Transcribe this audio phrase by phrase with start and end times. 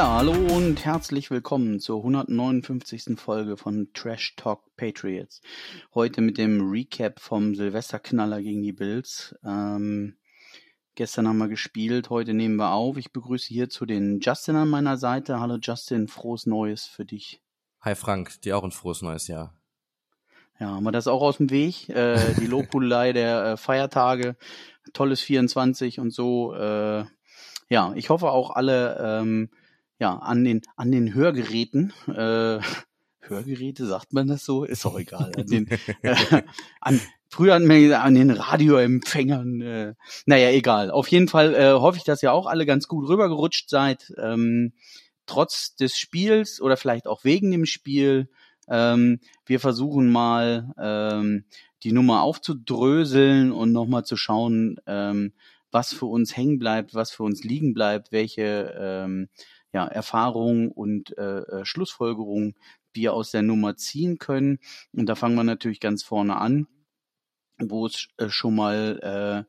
[0.00, 3.20] Ja, hallo und herzlich willkommen zur 159.
[3.20, 5.42] Folge von Trash Talk Patriots.
[5.94, 9.34] Heute mit dem Recap vom Silvesterknaller gegen die Bills.
[9.44, 10.16] Ähm,
[10.94, 12.96] gestern haben wir gespielt, heute nehmen wir auf.
[12.96, 15.38] Ich begrüße hierzu den Justin an meiner Seite.
[15.38, 17.42] Hallo Justin, frohes Neues für dich.
[17.82, 19.52] Hi Frank, dir auch ein frohes neues Jahr.
[20.58, 21.90] Ja, haben wir das auch aus dem Weg?
[21.90, 24.36] Äh, die Lobhudelei der äh, Feiertage,
[24.94, 26.54] tolles 24 und so.
[26.54, 27.04] Äh,
[27.68, 29.50] ja, ich hoffe auch alle ähm,
[30.00, 32.58] ja, an den, an den Hörgeräten, äh,
[33.20, 34.64] Hörgeräte, sagt man das so?
[34.64, 35.30] Ist auch egal.
[35.36, 35.68] An den,
[36.02, 36.42] äh,
[36.80, 39.94] an, früher wir an den Radioempfängern, äh,
[40.26, 40.90] naja, egal.
[40.90, 44.12] Auf jeden Fall äh, hoffe ich, dass ihr auch alle ganz gut rübergerutscht seid.
[44.18, 44.72] Ähm,
[45.26, 48.28] trotz des Spiels oder vielleicht auch wegen dem Spiel.
[48.68, 51.44] Ähm, wir versuchen mal ähm,
[51.84, 55.32] die Nummer aufzudröseln und nochmal zu schauen, ähm,
[55.70, 59.28] was für uns hängen bleibt, was für uns liegen bleibt, welche ähm,
[59.72, 62.54] ja, Erfahrungen und äh, äh, Schlussfolgerungen
[62.92, 64.58] wir aus der Nummer ziehen können.
[64.92, 66.66] Und da fangen wir natürlich ganz vorne an,
[67.58, 69.46] wo es äh, schon mal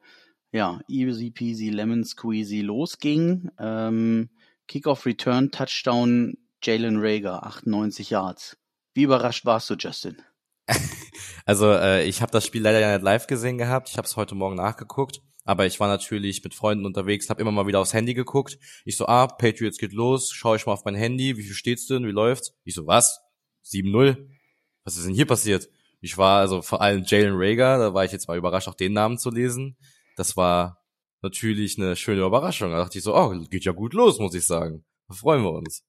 [0.53, 3.49] äh, ja, easy peasy lemon squeezy losging.
[3.57, 4.29] Ähm,
[4.67, 8.57] Kickoff Return Touchdown Jalen Rager, 98 Yards.
[8.93, 10.21] Wie überrascht warst du, Justin?
[11.45, 13.89] Also äh, ich habe das Spiel leider nicht live gesehen gehabt.
[13.89, 15.21] Ich habe es heute Morgen nachgeguckt.
[15.43, 18.59] Aber ich war natürlich mit Freunden unterwegs, habe immer mal wieder aufs Handy geguckt.
[18.85, 21.87] Ich so, ah, Patriots geht los, schaue ich mal auf mein Handy, wie viel steht's
[21.87, 22.53] denn, wie läuft's?
[22.63, 23.21] Ich so, was?
[23.65, 24.29] 7-0?
[24.83, 25.69] Was ist denn hier passiert?
[25.99, 28.93] Ich war also vor allem Jalen Rager, da war ich jetzt mal überrascht, auch den
[28.93, 29.77] Namen zu lesen.
[30.15, 30.83] Das war
[31.21, 32.71] natürlich eine schöne Überraschung.
[32.71, 34.83] Da dachte ich so, oh, geht ja gut los, muss ich sagen.
[35.07, 35.83] Da freuen wir uns.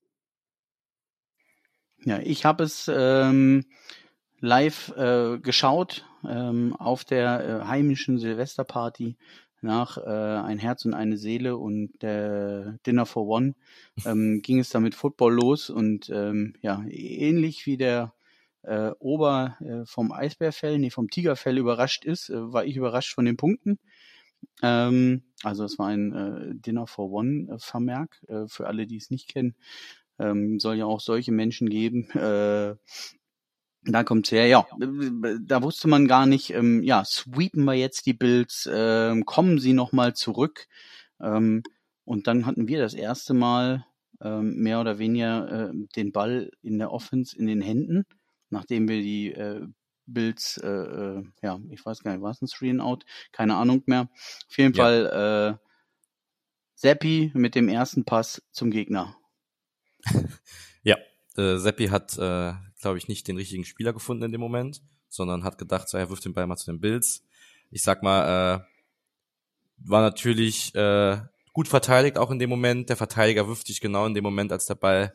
[2.04, 3.64] Ja, ich habe es ähm,
[4.40, 9.16] live äh, geschaut ähm, auf der äh, heimischen Silvesterparty
[9.62, 13.54] nach äh, Ein Herz und eine Seele und der Dinner for One
[14.04, 18.14] ähm, ging es dann mit Football los und ähm, ja, ähnlich wie der
[18.62, 23.24] äh, Ober äh, vom Eisbärfell, nee, vom Tigerfell überrascht ist, äh, war ich überrascht von
[23.24, 23.78] den Punkten.
[24.62, 28.96] Ähm, also es war ein äh, Dinner for One äh, Vermerk äh, für alle, die
[28.96, 29.56] es nicht kennen.
[30.18, 32.76] Ähm, soll ja auch solche Menschen geben, äh,
[33.84, 34.66] da kommt's her, ja.
[34.78, 39.72] Da wusste man gar nicht, ähm, ja, sweepen wir jetzt die Bills, ähm, kommen sie
[39.72, 40.66] nochmal zurück.
[41.20, 41.62] Ähm,
[42.04, 43.86] und dann hatten wir das erste Mal
[44.20, 48.04] ähm, mehr oder weniger äh, den Ball in der Offense in den Händen,
[48.50, 49.66] nachdem wir die äh,
[50.06, 53.04] Bills, äh, äh, ja, ich weiß gar nicht, war es ein Three and Out?
[53.32, 54.08] Keine Ahnung mehr.
[54.48, 54.82] Auf jeden ja.
[54.82, 55.68] Fall äh,
[56.74, 59.16] Seppi mit dem ersten Pass zum Gegner.
[60.82, 60.96] ja,
[61.36, 65.44] äh, Seppi hat äh, glaube ich, nicht den richtigen Spieler gefunden in dem Moment, sondern
[65.44, 67.24] hat gedacht, so, er wirft den Ball mal zu den Bills.
[67.70, 68.60] Ich sag mal, äh,
[69.78, 71.18] war natürlich äh,
[71.52, 72.88] gut verteidigt auch in dem Moment.
[72.88, 75.14] Der Verteidiger wirft sich genau in dem Moment, als der Ball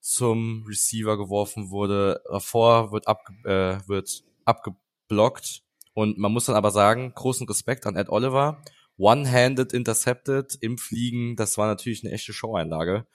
[0.00, 2.22] zum Receiver geworfen wurde.
[2.30, 5.62] Davor wird, ab, äh, wird abgeblockt.
[5.94, 8.62] Und man muss dann aber sagen, großen Respekt an Ed Oliver.
[8.98, 13.06] One-handed intercepted im Fliegen, das war natürlich eine echte Show-Einlage.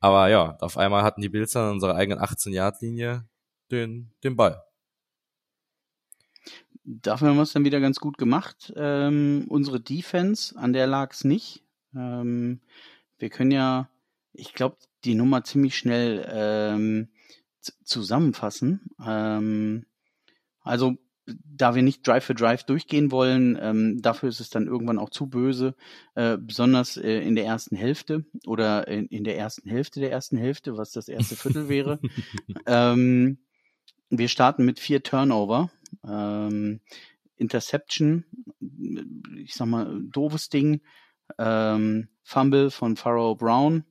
[0.00, 3.28] Aber ja, auf einmal hatten die Bills dann unsere eigenen 18-Yard-Linie
[3.70, 4.62] den, den Ball.
[6.84, 8.72] Dafür haben wir es dann wieder ganz gut gemacht.
[8.76, 11.62] Ähm, unsere Defense, an der lag es nicht.
[11.94, 12.60] Ähm,
[13.18, 13.90] wir können ja,
[14.32, 17.08] ich glaube, die Nummer ziemlich schnell ähm,
[17.84, 18.90] zusammenfassen.
[19.04, 19.86] Ähm,
[20.62, 24.98] also da wir nicht Drive für Drive durchgehen wollen, ähm, dafür ist es dann irgendwann
[24.98, 25.74] auch zu böse,
[26.14, 30.36] äh, besonders äh, in der ersten Hälfte oder in, in, der ersten Hälfte der ersten
[30.36, 32.00] Hälfte, was das erste Viertel wäre.
[34.10, 35.70] wir starten mit vier Turnover.
[36.04, 36.80] Ähm,
[37.36, 38.24] Interception,
[39.36, 40.82] ich sag mal, doofes Ding.
[41.38, 43.84] Ähm, Fumble von Pharaoh Brown.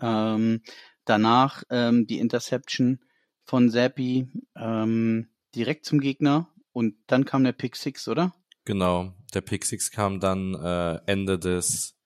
[0.00, 0.62] Ähm,
[1.04, 3.00] danach ähm, die Interception
[3.44, 4.28] von Zappi.
[4.56, 8.34] Ähm, direkt zum Gegner und dann kam der Pick Six, oder?
[8.64, 11.96] Genau, der Pick Six kam dann äh, Ende des,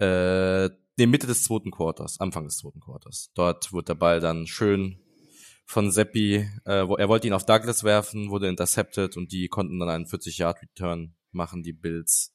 [0.00, 3.30] äh, nee, Mitte des zweiten Quarters, Anfang des zweiten Quarters.
[3.34, 4.98] Dort wurde der Ball dann schön
[5.66, 9.78] von Seppi, äh, wo, er wollte ihn auf Douglas werfen, wurde intercepted und die konnten
[9.78, 12.32] dann einen 40-Yard-Return machen, die Bills.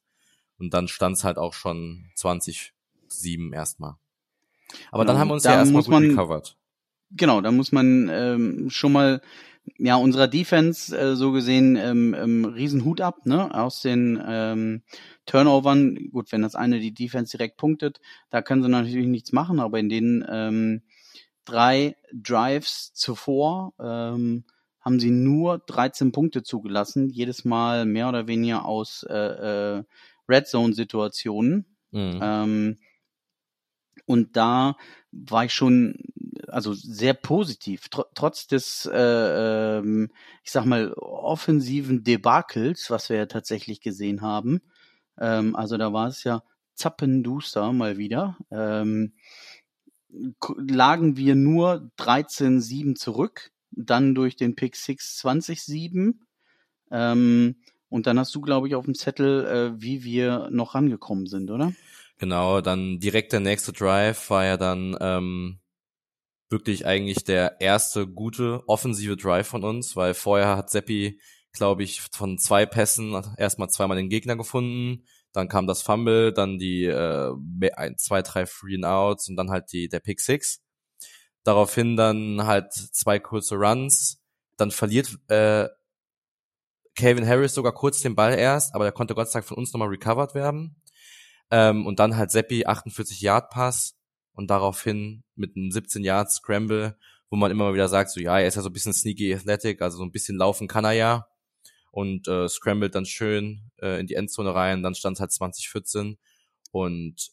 [0.57, 3.95] Und dann stand es halt auch schon 20-7 erstmal.
[4.92, 6.57] Aber dann haben wir uns ja erstmal gut man, recovered.
[7.12, 9.22] Genau, da muss man ähm, schon mal
[9.78, 13.54] ja, unserer Defense äh, so gesehen ähm, ähm, Riesenhut ab, ne?
[13.54, 14.81] Aus den ähm,
[15.25, 19.60] Turnovern, gut, wenn das eine die Defense direkt punktet, da können sie natürlich nichts machen,
[19.60, 20.81] aber in den ähm,
[21.45, 24.45] drei Drives zuvor ähm,
[24.79, 29.83] haben sie nur 13 Punkte zugelassen, jedes Mal mehr oder weniger aus äh, äh,
[30.27, 31.65] Red Zone Situationen.
[31.91, 32.19] Mhm.
[32.21, 32.77] Ähm,
[34.05, 34.75] Und da
[35.11, 35.95] war ich schon
[36.47, 40.11] also sehr positiv, tr trotz des, äh, ähm,
[40.44, 44.61] ich sag mal, offensiven Debakels, was wir ja tatsächlich gesehen haben.
[45.19, 46.44] Ähm, also da war es ja
[46.75, 48.37] zappenduster mal wieder.
[48.51, 49.13] Ähm,
[50.57, 56.15] lagen wir nur 13-7 zurück, dann durch den Pick 6 20-7.
[56.91, 57.55] Ähm,
[57.89, 61.51] und dann hast du, glaube ich, auf dem Zettel, äh, wie wir noch rangekommen sind,
[61.51, 61.73] oder?
[62.17, 65.59] Genau, dann direkt der nächste Drive war ja dann ähm,
[66.49, 71.19] wirklich eigentlich der erste gute offensive Drive von uns, weil vorher hat Seppi,
[71.53, 75.03] glaube ich, von zwei Pässen erstmal zweimal den Gegner gefunden,
[75.33, 77.33] dann kam das Fumble, dann die äh,
[77.75, 80.62] ein, zwei, drei Free and Outs und dann halt die der Pick Six.
[81.44, 84.22] Daraufhin dann halt zwei kurze Runs,
[84.57, 85.68] dann verliert äh,
[86.95, 89.74] Calvin Harris sogar kurz den Ball erst, aber der konnte Gott sei Dank von uns
[89.74, 90.75] nochmal recovered werden.
[91.50, 93.98] Ähm, und dann halt Seppi 48 Yard Pass
[94.33, 96.98] und daraufhin mit einem 17 Yard Scramble,
[97.30, 99.33] wo man immer mal wieder sagt, so ja, er ist ja so ein bisschen sneaky
[99.33, 101.28] athletic, also so ein bisschen laufen kann er ja
[101.91, 106.17] und äh, scrambled dann schön äh, in die Endzone rein, dann stand es halt 2014
[106.71, 107.31] und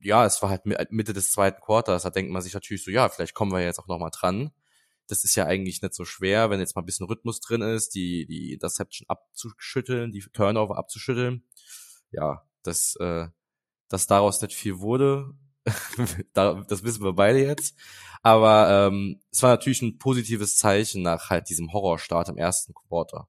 [0.00, 3.08] ja, es war halt Mitte des zweiten Quarters, da denkt man sich natürlich so, ja,
[3.08, 4.52] vielleicht kommen wir jetzt auch nochmal dran.
[5.08, 7.94] Das ist ja eigentlich nicht so schwer, wenn jetzt mal ein bisschen Rhythmus drin ist,
[7.94, 11.44] die, die Interception abzuschütteln, die Turnover abzuschütteln.
[12.10, 13.26] Ja, dass, äh,
[13.88, 15.34] dass daraus nicht viel wurde,
[16.34, 17.76] das wissen wir beide jetzt.
[18.22, 23.28] Aber ähm, es war natürlich ein positives Zeichen nach halt diesem Horrorstart im ersten Quarter.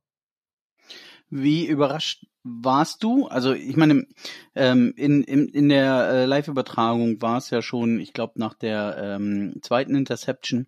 [1.30, 3.28] Wie überrascht warst du?
[3.28, 4.08] Also ich meine,
[4.56, 8.98] ähm, in, in, in der äh, Live-Übertragung war es ja schon, ich glaube, nach der
[8.98, 10.68] ähm, zweiten Interception,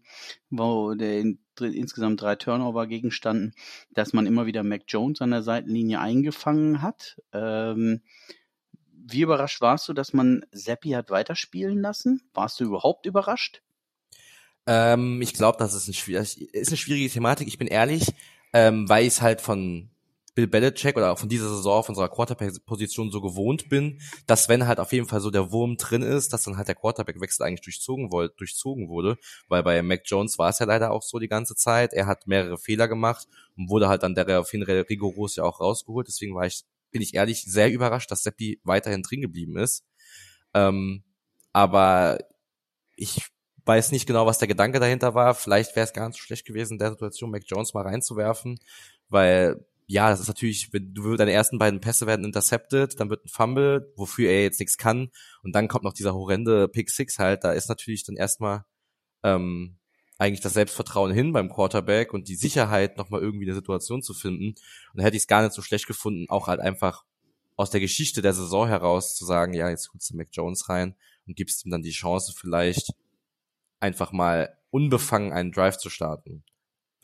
[0.49, 3.53] wo der in, insgesamt drei Turnover gegenstanden,
[3.91, 7.21] dass man immer wieder Mac Jones an der Seitenlinie eingefangen hat.
[7.31, 8.01] Ähm,
[8.91, 12.21] wie überrascht warst du, dass man Seppi hat weiterspielen lassen?
[12.33, 13.61] Warst du überhaupt überrascht?
[14.67, 17.47] Ähm, ich glaube, das ist, ist eine schwierige Thematik.
[17.47, 18.13] Ich bin ehrlich,
[18.53, 19.89] ähm, weil ich es halt von
[20.47, 24.67] Bill Belichick oder auch von dieser Saison, von unserer Quarterback-Position so gewohnt bin, dass wenn
[24.67, 27.61] halt auf jeden Fall so der Wurm drin ist, dass dann halt der Quarterback-Wechsel eigentlich
[27.61, 31.55] durchzogen, durchzogen wurde, weil bei Mac Jones war es ja leider auch so die ganze
[31.55, 31.93] Zeit.
[31.93, 33.27] Er hat mehrere Fehler gemacht
[33.57, 36.07] und wurde halt dann daraufhin rigoros ja auch rausgeholt.
[36.07, 39.85] Deswegen war ich bin ich ehrlich, sehr überrascht, dass Seppi weiterhin drin geblieben ist.
[40.53, 41.03] Ähm,
[41.53, 42.19] aber
[42.95, 43.21] ich
[43.65, 45.35] weiß nicht genau, was der Gedanke dahinter war.
[45.35, 48.59] Vielleicht wäre es gar nicht so schlecht gewesen, in der Situation Mac Jones mal reinzuwerfen,
[49.09, 53.25] weil ja, das ist natürlich, wenn du deine ersten beiden Pässe werden intercepted, dann wird
[53.25, 55.09] ein Fumble, wofür er jetzt nichts kann,
[55.41, 57.43] und dann kommt noch dieser horrende Pick Six halt.
[57.43, 58.65] Da ist natürlich dann erstmal
[59.23, 59.79] ähm,
[60.19, 64.49] eigentlich das Selbstvertrauen hin beim Quarterback und die Sicherheit, nochmal irgendwie eine Situation zu finden.
[64.49, 64.57] Und
[64.93, 67.03] da hätte ich es gar nicht so schlecht gefunden, auch halt einfach
[67.55, 70.95] aus der Geschichte der Saison heraus zu sagen, ja, jetzt holst du Mac Jones rein
[71.25, 72.93] und gibst ihm dann die Chance, vielleicht
[73.79, 76.43] einfach mal unbefangen einen Drive zu starten.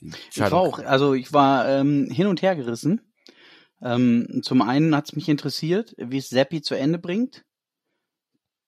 [0.02, 3.02] Ich war auch, also ich war ähm, hin und her gerissen.
[3.82, 7.44] Ähm, zum einen hat es mich interessiert, wie es Seppi zu Ende bringt,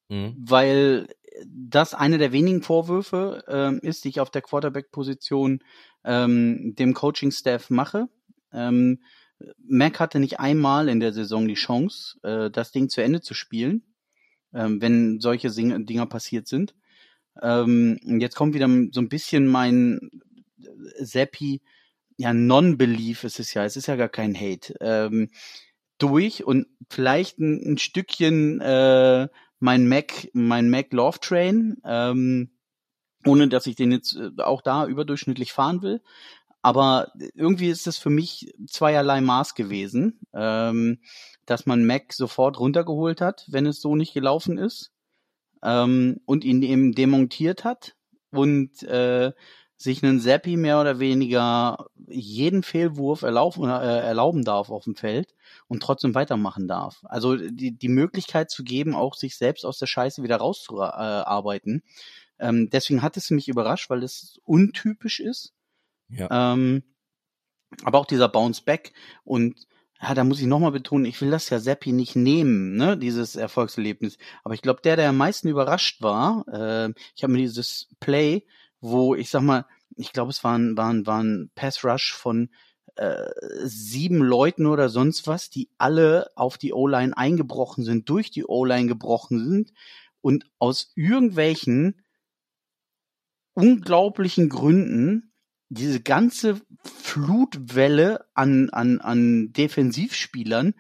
[0.09, 0.35] mhm.
[0.37, 1.07] weil
[1.45, 5.63] das eine der wenigen Vorwürfe ähm, ist, die ich auf der Quarterback-Position
[6.03, 8.07] ähm, dem Coaching-Staff mache.
[8.51, 9.03] Ähm,
[9.63, 13.33] Mac hatte nicht einmal in der Saison die Chance, äh, das Ding zu Ende zu
[13.33, 13.83] spielen,
[14.53, 16.73] ähm, wenn solche Sing Dinger passiert sind.
[17.41, 20.09] Ähm, jetzt kommt wieder so ein bisschen mein
[20.99, 21.61] Seppi,
[22.17, 25.29] ja, Non-Belief ist es ja, es ist ja gar kein Hate, ähm,
[25.97, 29.27] durch und vielleicht ein, ein Stückchen äh,
[29.59, 32.51] mein Mac, mein Mac Love Train, ähm,
[33.25, 36.01] ohne dass ich den jetzt äh, auch da überdurchschnittlich fahren will.
[36.61, 40.99] Aber irgendwie ist das für mich zweierlei Maß gewesen, ähm,
[41.45, 44.91] dass man Mac sofort runtergeholt hat, wenn es so nicht gelaufen ist,
[45.63, 47.95] ähm, und ihn eben demontiert hat.
[48.31, 49.31] Und äh,
[49.77, 55.35] sich einen Seppi mehr oder weniger jeden Fehlwurf erlauben, äh, erlauben darf auf dem Feld
[55.67, 57.01] und trotzdem weitermachen darf.
[57.03, 61.83] Also die, die Möglichkeit zu geben, auch sich selbst aus der Scheiße wieder rauszuarbeiten.
[62.39, 65.53] Ähm, deswegen hat es mich überrascht, weil es untypisch ist.
[66.09, 66.53] Ja.
[66.53, 66.83] Ähm,
[67.83, 68.93] aber auch dieser Bounce Back
[69.23, 69.67] und
[70.01, 73.35] ja, da muss ich nochmal betonen, ich will das ja Seppi nicht nehmen, ne, dieses
[73.35, 74.17] Erfolgserlebnis.
[74.43, 78.45] Aber ich glaube, der, der am meisten überrascht war, äh, ich habe mir dieses Play
[78.81, 79.65] wo ich sag mal,
[79.95, 82.49] ich glaube, es waren, waren, waren Pass Rush von
[82.95, 83.29] äh,
[83.63, 88.87] sieben Leuten oder sonst was, die alle auf die O-Line eingebrochen sind, durch die O-Line
[88.87, 89.73] gebrochen sind
[90.21, 92.01] und aus irgendwelchen
[93.53, 95.31] unglaublichen Gründen
[95.69, 100.73] diese ganze Flutwelle an, an, an Defensivspielern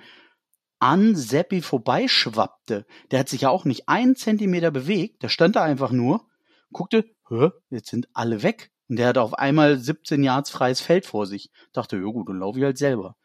[0.79, 2.85] an Seppi vorbeischwappte.
[3.11, 6.27] Der hat sich ja auch nicht einen Zentimeter bewegt, der stand da einfach nur,
[6.71, 8.71] guckte, hä, jetzt sind alle weg.
[8.89, 11.51] Und der hatte auf einmal 17 Yards freies Feld vor sich.
[11.73, 13.17] Dachte, ja gut, dann laufe ich halt selber.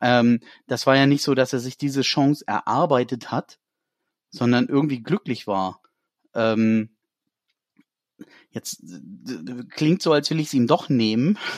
[0.00, 3.58] Ähm, das war ja nicht so, dass er sich diese Chance erarbeitet hat,
[4.30, 5.80] sondern irgendwie glücklich war.
[6.34, 6.90] Ähm,
[8.50, 8.82] jetzt
[9.70, 11.38] klingt so, als will ich es ihm doch nehmen.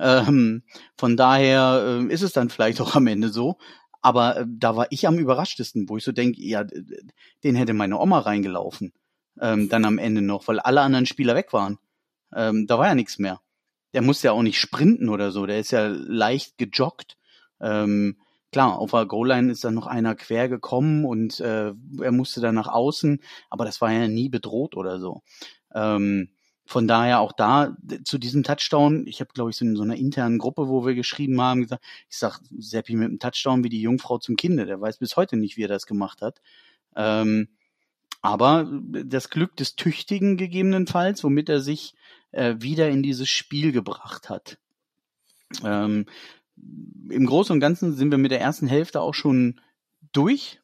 [0.00, 0.62] Ähm,
[0.96, 3.58] von daher äh, ist es dann vielleicht auch am Ende so.
[4.00, 6.64] Aber äh, da war ich am überraschtesten, wo ich so denke, ja,
[7.42, 8.92] den hätte meine Oma reingelaufen.
[9.40, 11.78] Ähm, dann am Ende noch, weil alle anderen Spieler weg waren.
[12.34, 13.40] Ähm, da war ja nichts mehr.
[13.94, 17.16] Der musste ja auch nicht sprinten oder so, der ist ja leicht gejoggt.
[17.60, 18.18] Ähm,
[18.52, 22.54] klar, auf der Goal-Line ist dann noch einer quer gekommen und äh, er musste dann
[22.54, 25.22] nach außen, aber das war ja nie bedroht oder so.
[25.74, 26.30] Ähm,
[26.68, 29.96] von daher auch da zu diesem Touchdown, ich habe glaube ich so in so einer
[29.96, 33.80] internen Gruppe, wo wir geschrieben haben, gesagt, ich sag Seppi mit dem Touchdown wie die
[33.80, 36.42] Jungfrau zum Kinde, der weiß bis heute nicht, wie er das gemacht hat.
[36.94, 37.48] Ähm,
[38.20, 38.68] aber
[39.04, 41.94] das Glück des Tüchtigen gegebenenfalls, womit er sich
[42.32, 44.58] äh, wieder in dieses Spiel gebracht hat.
[45.64, 46.06] Ähm,
[47.10, 49.60] Im Großen und Ganzen sind wir mit der ersten Hälfte auch schon
[50.12, 50.60] durch.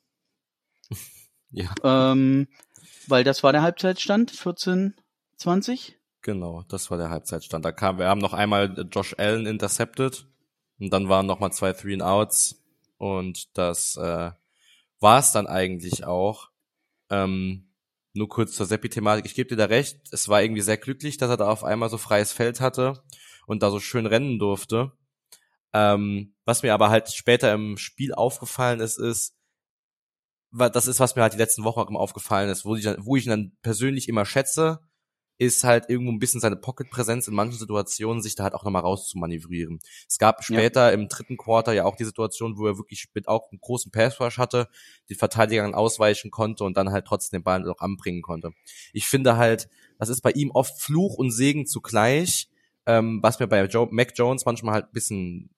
[1.56, 1.72] Ja.
[1.84, 2.48] Ähm,
[3.06, 4.96] weil das war der Halbzeitstand, 14,
[5.36, 5.96] 20?
[6.20, 7.64] Genau, das war der Halbzeitstand.
[7.64, 10.26] Da kam, wir haben noch einmal Josh Allen intercepted
[10.80, 12.60] und dann waren noch mal zwei Three and Outs
[12.98, 14.32] und das äh,
[14.98, 16.48] war es dann eigentlich auch.
[17.10, 17.70] Ähm,
[18.12, 19.26] nur kurz zur Seppi-Thematik.
[19.26, 20.00] Ich gebe dir da recht.
[20.12, 23.02] Es war irgendwie sehr glücklich, dass er da auf einmal so freies Feld hatte
[23.46, 24.92] und da so schön rennen durfte.
[25.72, 29.36] Ähm, was mir aber halt später im Spiel aufgefallen ist, ist,
[30.52, 33.16] das ist, was mir halt die letzten Wochen auch immer aufgefallen ist, wo ich, wo
[33.16, 34.78] ich ihn dann persönlich immer schätze,
[35.44, 38.82] ist halt irgendwo ein bisschen seine Pocket-Präsenz in manchen Situationen, sich da halt auch nochmal
[38.82, 39.80] rauszumanövrieren.
[40.08, 40.90] Es gab später ja.
[40.90, 44.38] im dritten Quarter ja auch die Situation, wo er wirklich mit auch einen großen Pass-Rush
[44.38, 44.68] hatte,
[45.08, 48.52] die Verteidiger ausweichen konnte und dann halt trotzdem den Ball noch anbringen konnte.
[48.92, 52.48] Ich finde halt, das ist bei ihm oft Fluch und Segen zugleich,
[52.86, 55.50] ähm, was mir bei Joe, Mac Jones manchmal halt bisschen,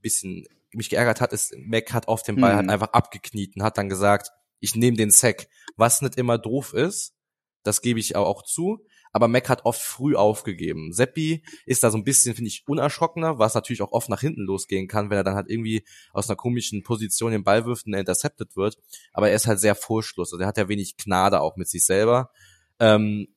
[0.00, 2.56] bisschen mich geärgert hat, ist, Mac hat oft den Ball mhm.
[2.56, 6.72] halt einfach abgekniet und hat dann gesagt, ich nehme den Sack, was nicht immer doof
[6.72, 7.14] ist,
[7.62, 10.92] das gebe ich auch zu, aber Mac hat oft früh aufgegeben.
[10.92, 14.42] Seppi ist da so ein bisschen, finde ich, unerschrockener, was natürlich auch oft nach hinten
[14.42, 17.94] losgehen kann, wenn er dann halt irgendwie aus einer komischen Position den Ball wirft und
[17.94, 18.76] er intercepted wird.
[19.12, 20.32] Aber er ist halt sehr furchtlos.
[20.32, 22.32] Also er hat ja wenig Gnade auch mit sich selber.
[22.80, 23.28] Ähm,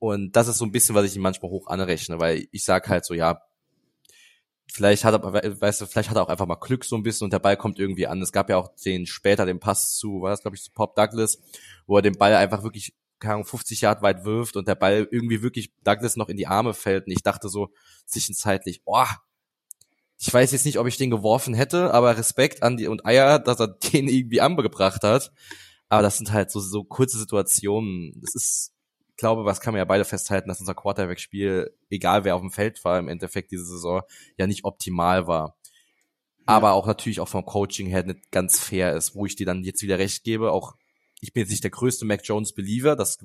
[0.00, 2.88] und das ist so ein bisschen, was ich ihm manchmal hoch anrechne, weil ich sag
[2.88, 3.42] halt so, ja,
[4.72, 7.26] vielleicht hat er, weißt du, vielleicht hat er auch einfach mal Glück so ein bisschen
[7.26, 8.20] und der Ball kommt irgendwie an.
[8.22, 10.96] Es gab ja auch den später den Pass zu, war das glaube ich zu Pop
[10.96, 11.38] Douglas,
[11.86, 15.08] wo er den Ball einfach wirklich keine Ahnung, 50 Yard weit wirft und der Ball
[15.10, 17.06] irgendwie wirklich Douglas noch in die Arme fällt.
[17.06, 17.70] Und ich dachte so
[18.06, 19.06] zwischenzeitlich, oh,
[20.18, 23.38] ich weiß jetzt nicht, ob ich den geworfen hätte, aber Respekt an die und Eier,
[23.38, 25.32] dass er den irgendwie angebracht hat.
[25.88, 28.12] Aber das sind halt so, so kurze Situationen.
[28.20, 28.72] Das ist,
[29.10, 32.50] ich glaube, was kann man ja beide festhalten, dass unser Quarterback-Spiel, egal wer auf dem
[32.50, 34.02] Feld war, im Endeffekt diese Saison
[34.36, 35.56] ja nicht optimal war.
[36.44, 39.62] Aber auch natürlich auch vom Coaching her nicht ganz fair ist, wo ich dir dann
[39.62, 40.74] jetzt wieder recht gebe, auch
[41.22, 43.18] ich bin jetzt nicht der größte Mac Jones Believer, das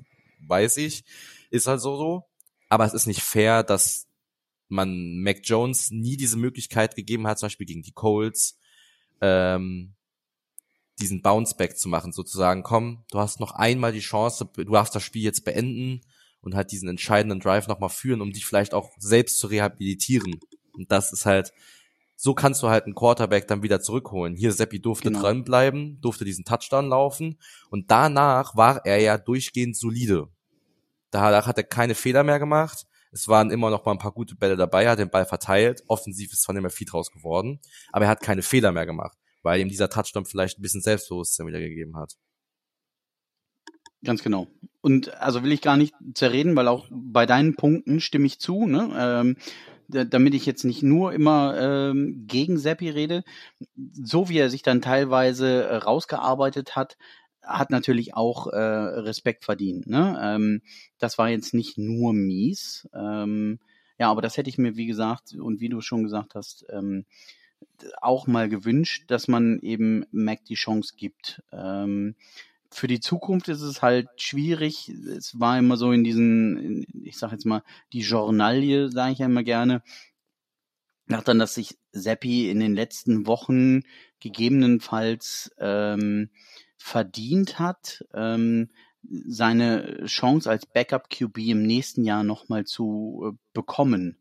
[0.46, 1.04] weiß ich,
[1.50, 2.24] ist halt so so.
[2.70, 4.06] Aber es ist nicht fair, dass
[4.68, 8.58] man Mac Jones nie diese Möglichkeit gegeben hat, zum Beispiel gegen die Colts,
[9.20, 9.94] ähm,
[11.00, 15.02] diesen Bounceback zu machen, sozusagen, komm, du hast noch einmal die Chance, du darfst das
[15.02, 16.00] Spiel jetzt beenden
[16.40, 20.38] und halt diesen entscheidenden Drive nochmal führen, um dich vielleicht auch selbst zu rehabilitieren.
[20.72, 21.52] Und das ist halt,
[22.20, 24.34] so kannst du halt einen Quarterback dann wieder zurückholen.
[24.34, 25.20] Hier Seppi durfte genau.
[25.20, 27.38] dranbleiben, durfte diesen Touchdown laufen
[27.70, 30.26] und danach war er ja durchgehend solide.
[31.12, 32.86] Danach hat er keine Fehler mehr gemacht.
[33.12, 35.84] Es waren immer noch mal ein paar gute Bälle dabei, er hat den Ball verteilt.
[35.86, 37.60] Offensiv ist nicht mehr viel draus geworden,
[37.92, 41.46] aber er hat keine Fehler mehr gemacht, weil ihm dieser Touchdown vielleicht ein bisschen Selbstbewusstsein
[41.46, 42.16] wieder gegeben hat.
[44.04, 44.48] Ganz genau.
[44.80, 48.66] Und also will ich gar nicht zerreden, weil auch bei deinen Punkten stimme ich zu.
[48.66, 48.90] Ne?
[48.96, 49.36] Ähm,
[49.88, 53.24] damit ich jetzt nicht nur immer ähm, gegen Seppi rede,
[53.92, 56.96] so wie er sich dann teilweise äh, rausgearbeitet hat,
[57.42, 59.86] hat natürlich auch äh, Respekt verdient.
[59.86, 60.18] Ne?
[60.22, 60.62] Ähm,
[60.98, 62.88] das war jetzt nicht nur mies.
[62.94, 63.58] Ähm,
[63.98, 67.06] ja, aber das hätte ich mir, wie gesagt, und wie du schon gesagt hast, ähm,
[68.00, 71.42] auch mal gewünscht, dass man eben Mac die Chance gibt.
[71.52, 72.14] Ähm,
[72.70, 74.88] für die Zukunft ist es halt schwierig.
[74.88, 79.26] Es war immer so in diesen, ich sag jetzt mal, die Journalie, sage ich ja
[79.26, 79.82] immer gerne.
[81.06, 83.82] Nach dann, dass sich Seppi in den letzten Wochen
[84.20, 86.28] gegebenenfalls ähm,
[86.76, 88.68] verdient hat, ähm,
[89.02, 94.18] seine Chance als Backup QB im nächsten Jahr nochmal zu äh, bekommen.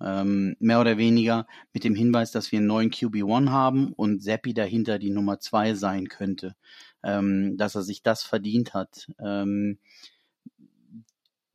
[0.00, 4.52] Ähm, mehr oder weniger mit dem Hinweis, dass wir einen neuen QB1 haben und Seppi
[4.52, 6.54] dahinter die Nummer zwei sein könnte.
[7.02, 9.06] Ähm, dass er sich das verdient hat.
[9.24, 9.78] Ähm,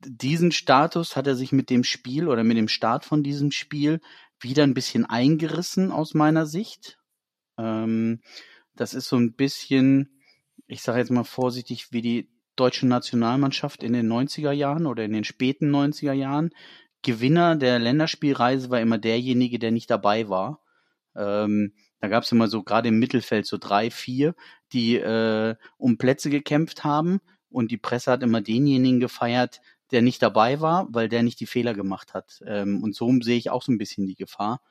[0.04, 4.00] diesen Status hat er sich mit dem Spiel oder mit dem Start von diesem Spiel
[4.40, 6.98] wieder ein bisschen eingerissen aus meiner Sicht.
[7.58, 8.20] Ähm,
[8.74, 10.20] das ist so ein bisschen,
[10.66, 15.12] ich sage jetzt mal vorsichtig, wie die deutsche Nationalmannschaft in den 90er Jahren oder in
[15.12, 16.50] den späten 90er Jahren.
[17.02, 20.60] Gewinner der Länderspielreise war immer derjenige, der nicht dabei war.
[21.16, 24.34] Ähm, da gab es immer so gerade im Mittelfeld so drei, vier,
[24.72, 29.60] die äh, um Plätze gekämpft haben und die Presse hat immer denjenigen gefeiert,
[29.92, 32.42] der nicht dabei war, weil der nicht die Fehler gemacht hat.
[32.44, 34.62] Ähm, und so sehe ich auch so ein bisschen die Gefahr,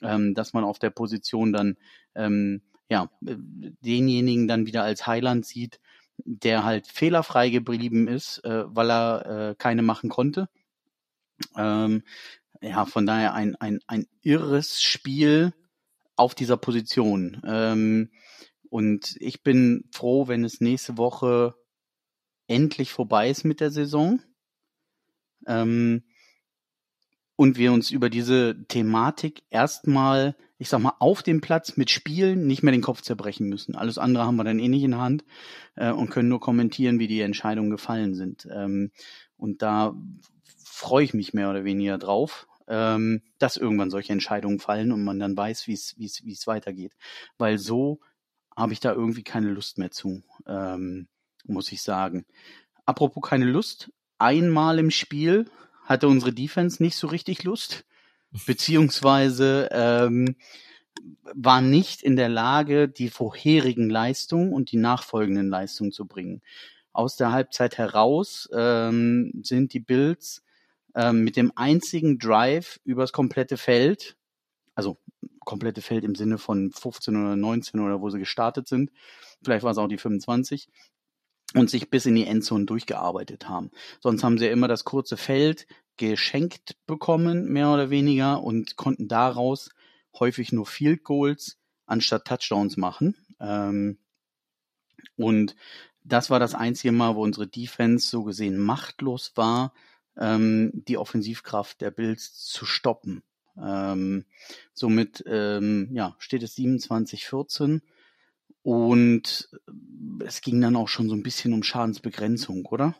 [0.00, 1.76] ähm, dass man auf der Position dann
[2.16, 5.78] ähm, ja denjenigen dann wieder als Heiland sieht,
[6.16, 10.48] der halt fehlerfrei geblieben ist, äh, weil er äh, keine machen konnte.
[11.56, 12.02] Ähm,
[12.60, 15.52] ja, von daher ein, ein, ein irres Spiel
[16.16, 17.40] auf dieser Position.
[17.44, 18.10] Ähm,
[18.68, 21.54] und ich bin froh, wenn es nächste Woche
[22.46, 24.20] endlich vorbei ist mit der Saison.
[25.46, 26.04] Ähm,
[27.36, 32.46] und wir uns über diese Thematik erstmal, ich sag mal, auf dem Platz mit Spielen
[32.46, 33.74] nicht mehr den Kopf zerbrechen müssen.
[33.74, 35.24] Alles andere haben wir dann eh nicht in Hand
[35.74, 38.46] äh, und können nur kommentieren, wie die Entscheidungen gefallen sind.
[38.54, 38.92] Ähm,
[39.36, 39.94] und da
[40.64, 45.18] freue ich mich mehr oder weniger drauf, ähm, dass irgendwann solche Entscheidungen fallen und man
[45.18, 46.92] dann weiß, wie es weitergeht.
[47.38, 48.00] Weil so
[48.56, 51.08] habe ich da irgendwie keine Lust mehr zu, ähm,
[51.44, 52.24] muss ich sagen.
[52.84, 55.46] Apropos keine Lust, einmal im Spiel
[55.84, 57.84] hatte unsere Defense nicht so richtig Lust,
[58.46, 60.36] beziehungsweise ähm,
[61.34, 66.42] war nicht in der Lage, die vorherigen Leistungen und die nachfolgenden Leistungen zu bringen.
[66.92, 70.42] Aus der Halbzeit heraus ähm, sind die Bills
[70.94, 74.16] ähm, mit dem einzigen Drive übers komplette Feld,
[74.74, 74.98] also
[75.44, 78.90] komplette Feld im Sinne von 15 oder 19 oder wo sie gestartet sind,
[79.42, 80.68] vielleicht war es auch die 25,
[81.54, 83.70] und sich bis in die Endzone durchgearbeitet haben.
[84.00, 89.70] Sonst haben sie immer das kurze Feld geschenkt bekommen, mehr oder weniger, und konnten daraus
[90.18, 93.16] häufig nur Field Goals anstatt Touchdowns machen.
[93.40, 93.98] Ähm,
[95.16, 95.56] und
[96.04, 99.72] das war das einzige Mal, wo unsere Defense so gesehen machtlos war,
[100.18, 103.22] ähm, die Offensivkraft der Bills zu stoppen.
[103.60, 104.24] Ähm,
[104.72, 107.80] somit ähm, ja, steht es 27-14
[108.62, 109.50] und
[110.24, 112.94] es ging dann auch schon so ein bisschen um Schadensbegrenzung, oder?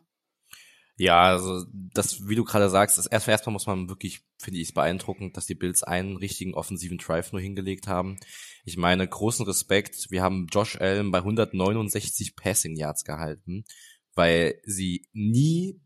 [0.96, 4.68] Ja, also das, wie du gerade sagst, das erst, erstmal muss man wirklich, finde ich
[4.68, 8.18] es beeindruckend, dass die Bills einen richtigen offensiven Drive nur hingelegt haben.
[8.64, 13.64] Ich meine, großen Respekt, wir haben Josh Allen bei 169 Passing Yards gehalten,
[14.14, 15.80] weil sie nie,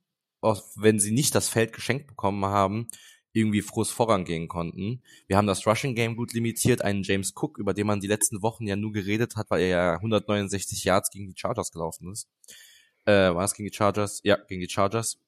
[0.76, 2.88] wenn sie nicht das Feld geschenkt bekommen haben,
[3.36, 5.02] irgendwie frohes vorangehen konnten.
[5.26, 8.40] Wir haben das Rushing Game gut limitiert, einen James Cook, über den man die letzten
[8.40, 12.28] Wochen ja nur geredet hat, weil er ja 169 Yards gegen die Chargers gelaufen ist.
[13.04, 14.20] Äh, war es gegen die Chargers?
[14.24, 15.18] Ja, gegen die Chargers.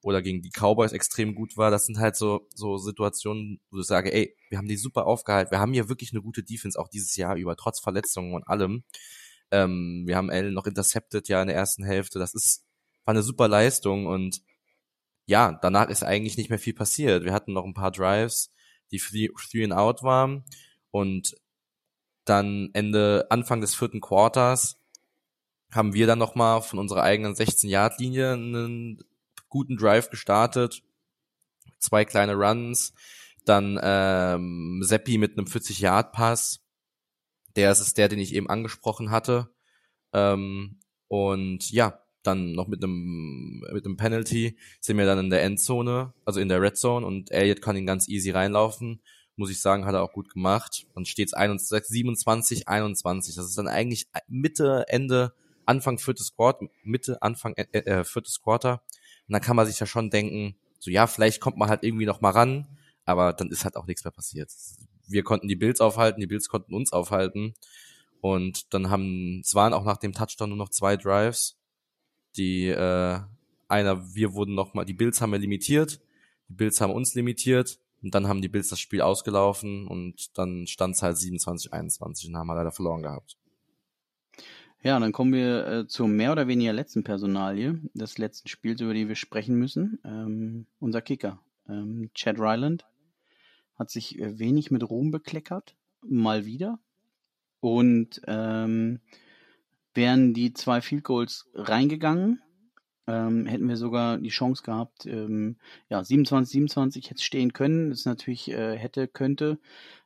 [0.00, 1.72] Oder gegen die Cowboys extrem gut war.
[1.72, 5.50] Das sind halt so, so Situationen, wo ich sage, ey, wir haben die super aufgehalten.
[5.50, 8.84] Wir haben hier wirklich eine gute Defense auch dieses Jahr über, trotz Verletzungen und allem.
[9.50, 12.20] Ähm, wir haben Allen noch intercepted ja in der ersten Hälfte.
[12.20, 12.64] Das ist,
[13.04, 14.40] war eine super Leistung und
[15.26, 17.24] ja, danach ist eigentlich nicht mehr viel passiert.
[17.24, 18.52] Wir hatten noch ein paar Drives,
[18.90, 20.44] die three, three and out waren
[20.90, 21.36] und
[22.24, 24.78] dann Ende, Anfang des vierten Quarters
[25.72, 29.04] haben wir dann nochmal von unserer eigenen 16-Yard-Linie einen
[29.48, 30.82] guten Drive gestartet.
[31.78, 32.94] Zwei kleine Runs,
[33.44, 36.60] dann ähm, Seppi mit einem 40-Yard-Pass.
[37.54, 39.50] Der ist es der, den ich eben angesprochen hatte.
[40.12, 45.42] Ähm, und ja, dann noch mit einem mit einem Penalty sind wir dann in der
[45.42, 49.00] Endzone, also in der Red Zone und Elliott kann ihn ganz easy reinlaufen.
[49.36, 50.86] Muss ich sagen, hat er auch gut gemacht.
[50.94, 53.34] Dann steht es 27, 21.
[53.34, 55.34] Das ist dann eigentlich Mitte, Ende,
[55.66, 58.82] Anfang viertes Quarter, Mitte, Anfang äh, äh, viertes Quarter.
[59.28, 62.06] Und dann kann man sich ja schon denken, so ja, vielleicht kommt man halt irgendwie
[62.06, 62.66] noch mal ran,
[63.04, 64.50] aber dann ist halt auch nichts mehr passiert.
[65.06, 67.54] Wir konnten die Bills aufhalten, die Bills konnten uns aufhalten.
[68.20, 71.55] Und dann haben, es waren auch nach dem Touchdown nur noch zwei Drives
[72.36, 73.20] die äh,
[73.68, 76.00] einer, wir wurden nochmal, die Bills haben wir limitiert,
[76.48, 80.66] die Bills haben uns limitiert und dann haben die Bills das Spiel ausgelaufen und dann
[80.66, 83.36] stand es halt 27, 21 und haben wir leider verloren gehabt.
[84.82, 88.94] Ja, dann kommen wir äh, zur mehr oder weniger letzten Personalie des letzten Spiels, über
[88.94, 89.98] die wir sprechen müssen.
[90.04, 92.84] Ähm, unser Kicker, ähm, Chad Ryland,
[93.74, 96.78] hat sich äh, wenig mit Ruhm bekleckert, mal wieder.
[97.60, 99.00] Und ähm,
[99.96, 102.42] wären die zwei Field Goals reingegangen,
[103.06, 105.56] ähm, hätten wir sogar die Chance gehabt, ähm,
[105.88, 107.90] ja, 27, 27 hätte stehen können.
[107.90, 109.58] Das natürlich äh, hätte, könnte,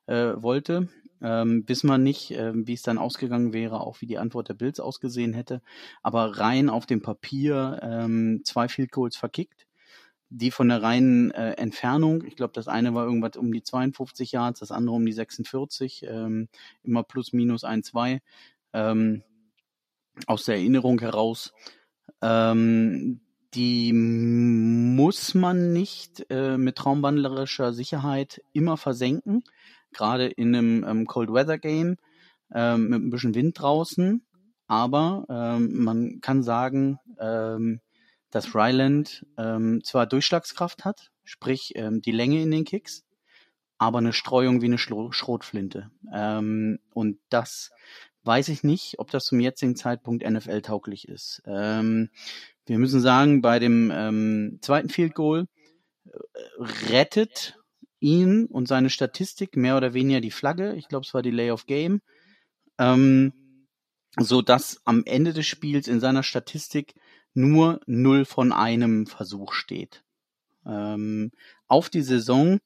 [0.07, 0.88] äh, wollte.
[1.22, 4.55] Ähm, wissen wir nicht, äh, wie es dann ausgegangen wäre, auch wie die Antwort der
[4.55, 5.62] Bills ausgesehen hätte.
[6.03, 9.66] Aber rein auf dem Papier ähm, zwei Field Goals verkickt.
[10.33, 14.33] Die von der reinen äh, Entfernung, ich glaube, das eine war irgendwas um die 52
[14.33, 16.48] Yards, das andere um die 46, ähm,
[16.85, 18.22] immer plus minus ein, zwei.
[18.72, 19.24] Ähm,
[20.26, 21.52] aus der Erinnerung heraus.
[22.22, 23.20] Ähm,
[23.54, 29.42] die muss man nicht äh, mit traumwandlerischer Sicherheit immer versenken
[29.92, 31.96] gerade in einem ähm, Cold Weather Game
[32.52, 34.24] ähm, mit ein bisschen Wind draußen.
[34.66, 37.80] Aber ähm, man kann sagen, ähm,
[38.30, 43.04] dass Ryland ähm, zwar Durchschlagskraft hat, sprich ähm, die Länge in den Kicks,
[43.78, 45.90] aber eine Streuung wie eine Schrotflinte.
[46.12, 47.72] Ähm, und das
[48.24, 51.42] weiß ich nicht, ob das zum jetzigen Zeitpunkt NFL tauglich ist.
[51.46, 52.11] Ähm,
[52.66, 55.46] wir müssen sagen, bei dem ähm, zweiten Field Goal
[56.06, 56.18] äh,
[56.90, 57.59] rettet
[57.98, 60.74] ihn und seine Statistik mehr oder weniger die Flagge.
[60.76, 62.00] Ich glaube, es war die Lay of Game.
[62.78, 63.33] Ähm,
[64.18, 66.94] so dass am Ende des Spiels in seiner Statistik
[67.35, 70.02] nur 0 von einem Versuch steht.
[70.66, 71.30] Ähm,
[71.68, 72.59] auf die Saison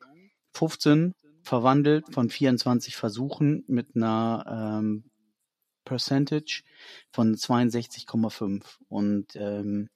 [0.53, 5.05] 15 verwandelt von 24 Versuchen mit einer ähm,
[5.85, 6.63] Percentage
[7.11, 8.65] von 62,5.
[8.89, 9.89] Und ähm,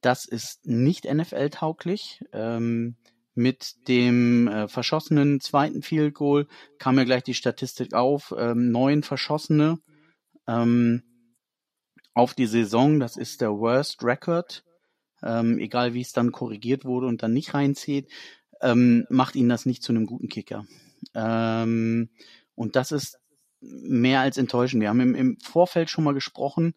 [0.00, 2.24] das ist nicht NFL-tauglich.
[2.32, 2.96] Ähm,
[3.34, 6.46] mit dem äh, verschossenen zweiten Field Goal
[6.78, 8.32] kam ja gleich die Statistik auf.
[8.36, 9.80] Ähm, neun Verschossene
[10.46, 11.02] ähm,
[12.14, 13.00] auf die Saison.
[13.00, 14.64] Das ist der Worst Record.
[15.22, 18.08] Ähm, egal wie es dann korrigiert wurde und dann nicht reinzieht,
[18.60, 20.66] ähm, macht ihn das nicht zu einem guten Kicker.
[21.14, 22.10] Ähm,
[22.54, 23.18] und das ist
[23.64, 24.80] mehr als enttäuschend.
[24.80, 26.74] Wir haben im, im Vorfeld schon mal gesprochen,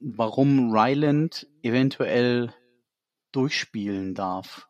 [0.00, 2.52] warum Ryland eventuell
[3.32, 4.68] durchspielen darf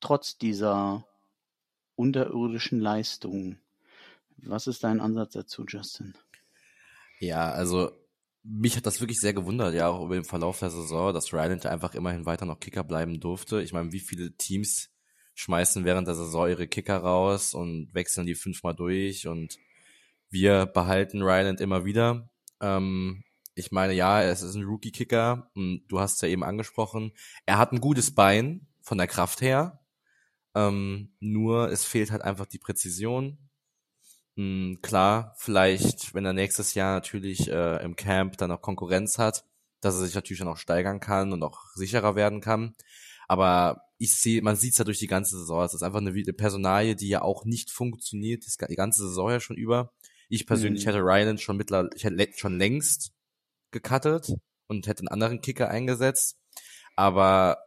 [0.00, 1.06] trotz dieser
[1.96, 3.58] unterirdischen Leistung.
[4.36, 6.14] Was ist dein Ansatz dazu, Justin?
[7.18, 7.90] Ja, also
[8.42, 11.66] mich hat das wirklich sehr gewundert, ja, auch über den Verlauf der Saison, dass Ryland
[11.66, 13.62] einfach immerhin weiter noch Kicker bleiben durfte.
[13.62, 14.90] Ich meine, wie viele Teams
[15.34, 19.58] schmeißen während der Saison ihre Kicker raus und wechseln die fünfmal durch und
[20.30, 22.28] wir behalten Ryland immer wieder.
[22.60, 27.12] Ähm, ich meine, ja, es ist ein Rookie-Kicker du hast es ja eben angesprochen.
[27.46, 29.80] Er hat ein gutes Bein von der Kraft her.
[30.54, 33.38] Ähm, nur es fehlt halt einfach die Präzision.
[34.36, 39.44] Hm, klar, vielleicht, wenn er nächstes Jahr natürlich äh, im Camp dann auch Konkurrenz hat,
[39.80, 42.74] dass er sich natürlich dann auch steigern kann und auch sicherer werden kann.
[43.28, 45.64] Aber ich sehe, man sieht es ja durch die ganze Saison.
[45.64, 49.40] Es ist einfach eine, eine Personalie, die ja auch nicht funktioniert, die ganze Saison ja
[49.40, 49.92] schon über.
[50.28, 50.90] Ich persönlich mhm.
[50.90, 53.12] hätte Ryland schon mittlerweile, ich hätte schon längst
[53.70, 54.32] gecuttet
[54.66, 56.38] und hätte einen anderen Kicker eingesetzt.
[56.96, 57.58] Aber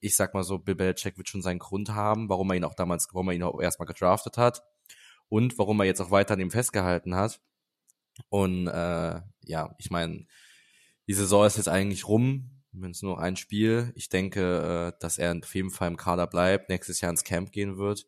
[0.00, 2.74] ich sag mal so, Bill Belichick wird schon seinen Grund haben, warum er ihn auch
[2.74, 4.62] damals, warum er ihn auch erstmal gedraftet hat
[5.28, 7.40] und warum er jetzt auch weiter an ihm festgehalten hat.
[8.28, 10.26] Und äh, ja, ich meine,
[11.06, 13.92] die Saison ist jetzt eigentlich rum, wenn es nur noch ein Spiel.
[13.94, 17.52] Ich denke, äh, dass er auf jeden Fall im Kader bleibt, nächstes Jahr ins Camp
[17.52, 18.06] gehen wird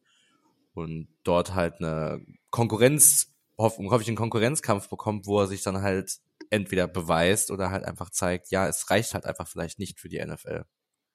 [0.75, 5.83] und dort halt eine Konkurrenz, hoffe hoff ich einen Konkurrenzkampf bekommt, wo er sich dann
[5.83, 6.18] halt
[6.51, 10.25] entweder beweist oder halt einfach zeigt, ja, es reicht halt einfach vielleicht nicht für die
[10.25, 10.64] NFL.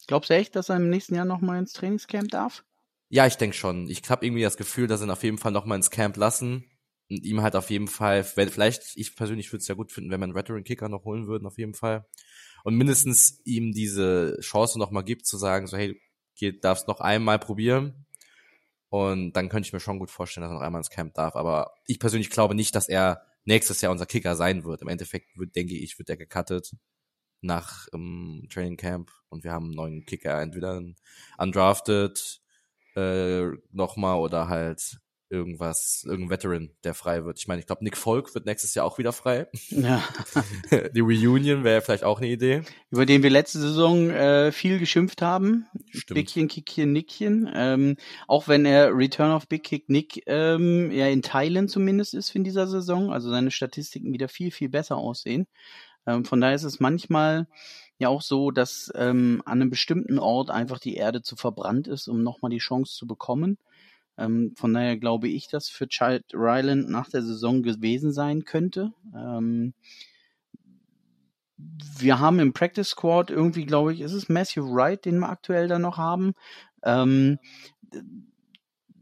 [0.08, 2.64] Glaubst du echt, dass er im nächsten Jahr nochmal ins Trainingscamp darf?
[3.10, 3.90] Ja, ich denke schon.
[3.90, 6.70] Ich habe irgendwie das Gefühl, dass sie ihn auf jeden Fall nochmal ins Camp lassen
[7.10, 10.12] und ihm halt auf jeden Fall, wenn, vielleicht, ich persönlich würde es ja gut finden,
[10.12, 12.06] wenn wir einen Veteran-Kicker noch holen würden, auf jeden Fall.
[12.64, 16.00] Und mindestens ihm diese Chance nochmal gibt, zu sagen, so, hey,
[16.62, 18.06] darfst noch einmal probieren.
[18.96, 21.36] Und dann könnte ich mir schon gut vorstellen, dass er noch einmal ins Camp darf.
[21.36, 24.82] Aber ich persönlich glaube nicht, dass er nächstes Jahr unser Kicker sein wird.
[24.82, 26.72] Im Endeffekt wird, denke ich, wird er gecuttet
[27.42, 30.82] nach ähm, Training Camp und wir haben einen neuen Kicker, entweder
[31.38, 32.40] undrafted
[32.96, 34.98] äh, nochmal oder halt
[35.30, 37.40] irgendwas, irgendein Veteran, der frei wird.
[37.40, 39.48] Ich meine, ich glaube, Nick Folk wird nächstes Jahr auch wieder frei.
[39.70, 40.04] Ja.
[40.94, 42.64] Die Reunion wäre vielleicht auch eine Idee.
[42.92, 45.68] Über den wir letzte Saison äh, viel geschimpft haben.
[45.90, 46.16] Stimmt.
[46.16, 47.50] Bigchen, Kickchen, Nickchen.
[47.54, 52.36] Ähm, auch wenn er Return of Big Kick Nick ähm, ja in Teilen zumindest ist
[52.36, 55.48] in dieser Saison, also seine Statistiken wieder viel, viel besser aussehen.
[56.06, 57.48] Ähm, von daher ist es manchmal
[57.98, 62.08] ja auch so, dass ähm, an einem bestimmten Ort einfach die Erde zu verbrannt ist,
[62.08, 63.58] um nochmal die Chance zu bekommen.
[64.18, 68.94] Ähm, von daher glaube ich, dass für Child Ryland nach der Saison gewesen sein könnte.
[69.14, 69.74] Ähm,
[71.58, 75.68] wir haben im Practice Squad irgendwie, glaube ich, ist es Matthew Wright, den wir aktuell
[75.68, 76.34] da noch haben.
[76.84, 77.40] Ähm,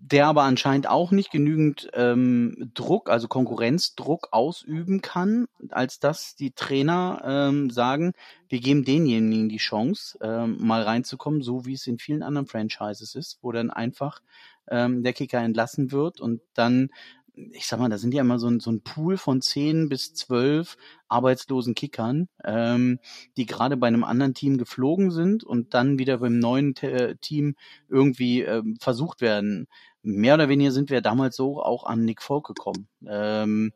[0.06, 6.52] der aber anscheinend auch nicht genügend ähm, Druck, also Konkurrenzdruck ausüben kann, als dass die
[6.52, 8.12] Trainer ähm, sagen,
[8.49, 13.15] wir geben denjenigen die Chance, ähm, mal reinzukommen, so wie es in vielen anderen Franchises
[13.15, 14.21] ist, wo dann einfach
[14.69, 16.89] ähm, der Kicker entlassen wird und dann
[17.36, 20.13] ich sag mal, da sind ja immer so ein, so ein Pool von zehn bis
[20.13, 22.99] zwölf arbeitslosen Kickern, ähm,
[23.38, 27.56] die gerade bei einem anderen Team geflogen sind und dann wieder beim neuen T Team
[27.89, 29.67] irgendwie ähm, versucht werden.
[30.04, 32.88] Mehr oder weniger sind wir damals so auch an Nick Folk gekommen.
[33.08, 33.73] Ähm,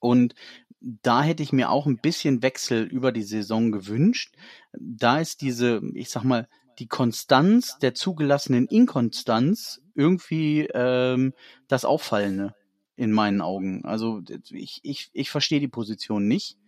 [0.00, 0.34] und
[0.80, 4.34] da hätte ich mir auch ein bisschen Wechsel über die Saison gewünscht.
[4.72, 11.32] Da ist diese, ich sag mal, die Konstanz der zugelassenen Inkonstanz irgendwie ähm,
[11.68, 12.54] das Auffallende
[12.96, 13.84] in meinen Augen.
[13.84, 16.58] Also ich, ich, ich verstehe die Position nicht.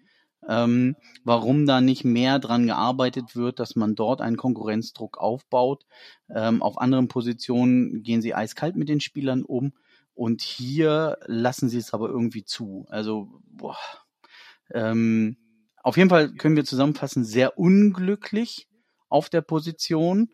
[0.49, 5.87] Ähm, warum da nicht mehr dran gearbeitet wird, dass man dort einen Konkurrenzdruck aufbaut.
[6.33, 9.73] Ähm, auf anderen Positionen gehen sie eiskalt mit den Spielern um
[10.15, 12.87] und hier lassen sie es aber irgendwie zu.
[12.91, 13.77] Also, boah.
[14.73, 15.37] Ähm,
[15.83, 18.69] auf jeden Fall können wir zusammenfassen, sehr unglücklich
[19.09, 20.31] auf der Position.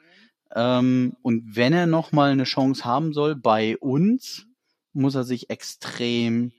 [0.55, 4.47] Ähm, und wenn er nochmal eine Chance haben soll bei uns,
[4.93, 6.53] muss er sich extrem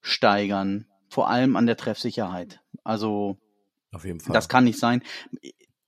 [0.00, 0.86] steigern.
[1.08, 2.60] Vor allem an der Treffsicherheit.
[2.82, 3.38] Also
[3.92, 4.34] auf jeden Fall.
[4.34, 5.02] Das kann nicht sein.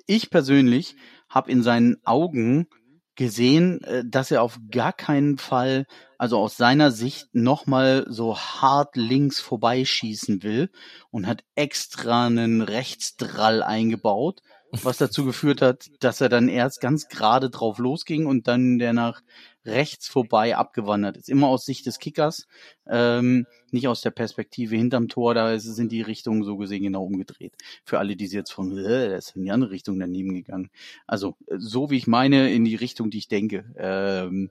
[0.06, 0.96] Ich persönlich
[1.28, 2.68] habe in seinen Augen
[3.16, 5.86] gesehen, äh, dass er auf gar keinen Fall,
[6.18, 10.70] also aus seiner Sicht, nochmal so hart links vorbeischießen will
[11.10, 14.42] und hat extra einen Rechtsdrall eingebaut,
[14.84, 18.92] was dazu geführt hat, dass er dann erst ganz gerade drauf losging und dann der
[18.92, 19.22] nach
[19.64, 21.28] rechts vorbei abgewandert ist.
[21.28, 22.46] Immer aus Sicht des Kickers,
[22.86, 27.54] ähm, nicht aus der Perspektive hinterm Tor, da sind die Richtungen so gesehen genau umgedreht.
[27.84, 30.70] Für alle, die jetzt von, äh, der ist in die andere Richtung daneben gegangen.
[31.06, 33.64] Also so wie ich meine, in die Richtung, die ich denke.
[33.76, 34.50] Ähm,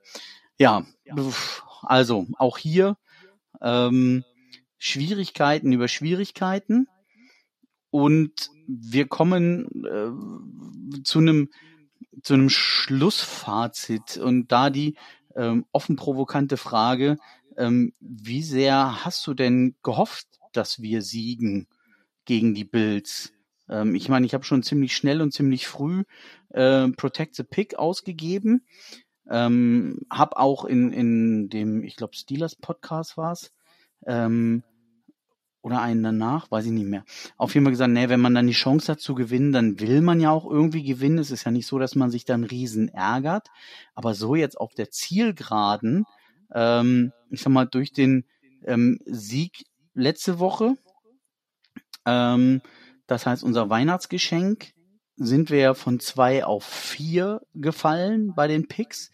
[0.57, 0.85] ja,
[1.81, 2.97] also auch hier
[3.61, 4.23] ähm,
[4.77, 6.87] Schwierigkeiten über Schwierigkeiten
[7.95, 11.49] und wir kommen äh, zu einem
[12.21, 14.17] zu einem Schlussfazit.
[14.17, 14.95] Und da die
[15.33, 17.15] ähm, offen provokante Frage,
[17.55, 21.67] ähm, wie sehr hast du denn gehofft, dass wir siegen
[22.25, 23.31] gegen die Bills?
[23.69, 26.03] Ähm, ich meine, ich habe schon ziemlich schnell und ziemlich früh
[26.49, 28.65] äh, Protect the Pick ausgegeben,
[29.29, 33.53] ähm, habe auch in, in dem, ich glaube, Steelers Podcast war es,
[34.05, 34.63] ähm,
[35.65, 37.03] oder einen danach, weiß ich nicht mehr.
[37.37, 40.01] Auf jeden Fall gesagt, nee, wenn man dann die Chance hat zu gewinnen, dann will
[40.01, 41.17] man ja auch irgendwie gewinnen.
[41.17, 43.47] Es ist ja nicht so, dass man sich dann riesen ärgert.
[43.95, 46.05] Aber so jetzt auf der Zielgeraden,
[46.53, 48.25] ähm, ich sag mal, durch den
[48.63, 50.75] ähm, Sieg letzte Woche,
[52.05, 52.61] ähm,
[53.07, 54.71] das heißt unser Weihnachtsgeschenk,
[55.15, 59.09] sind wir ja von zwei auf vier gefallen bei den Picks.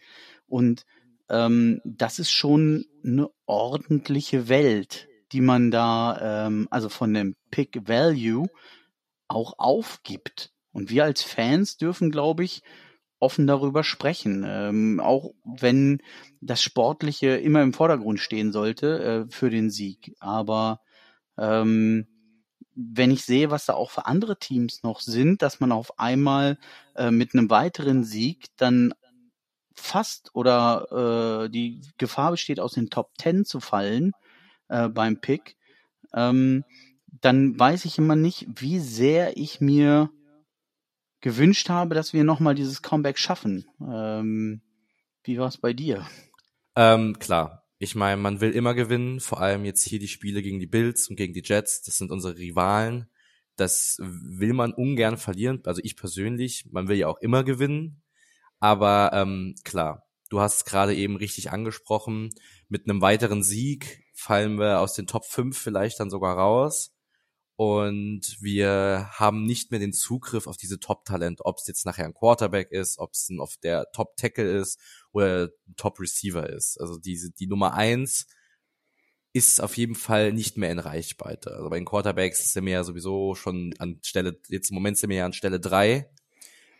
[0.48, 0.84] Und
[1.30, 7.88] ähm, das ist schon eine ordentliche Welt die man da, ähm, also von dem Pick
[7.88, 8.48] Value
[9.28, 10.52] auch aufgibt.
[10.72, 12.62] Und wir als Fans dürfen, glaube ich,
[13.18, 16.02] offen darüber sprechen, ähm, auch wenn
[16.40, 20.16] das Sportliche immer im Vordergrund stehen sollte äh, für den Sieg.
[20.18, 20.80] Aber
[21.38, 22.08] ähm,
[22.74, 26.58] wenn ich sehe, was da auch für andere Teams noch sind, dass man auf einmal
[26.96, 28.92] äh, mit einem weiteren Sieg dann
[29.74, 34.12] fast oder äh, die Gefahr besteht, aus den Top Ten zu fallen,
[34.72, 35.56] äh, beim Pick,
[36.14, 36.64] ähm,
[37.20, 40.10] dann weiß ich immer nicht, wie sehr ich mir
[41.20, 43.64] gewünscht habe, dass wir nochmal dieses Comeback schaffen.
[43.80, 44.60] Ähm,
[45.22, 46.06] wie war es bei dir?
[46.74, 47.60] Ähm, klar.
[47.78, 51.08] Ich meine, man will immer gewinnen, vor allem jetzt hier die Spiele gegen die Bills
[51.08, 51.82] und gegen die Jets.
[51.82, 53.08] Das sind unsere Rivalen.
[53.56, 55.60] Das will man ungern verlieren.
[55.64, 58.02] Also ich persönlich, man will ja auch immer gewinnen.
[58.60, 62.30] Aber ähm, klar, du hast gerade eben richtig angesprochen.
[62.68, 66.92] Mit einem weiteren Sieg fallen wir aus den Top 5 vielleicht dann sogar raus.
[67.56, 72.14] Und wir haben nicht mehr den Zugriff auf diese Top-Talent, ob es jetzt nachher ein
[72.14, 74.80] Quarterback ist, ob es ein auf der Top-Tackle ist
[75.12, 76.80] oder Top-Receiver ist.
[76.80, 78.26] Also diese, die Nummer eins
[79.32, 81.52] ist auf jeden Fall nicht mehr in Reichweite.
[81.54, 85.10] Also bei den Quarterbacks sind wir ja sowieso schon an Stelle, jetzt im Moment sind
[85.10, 86.10] wir ja an Stelle drei.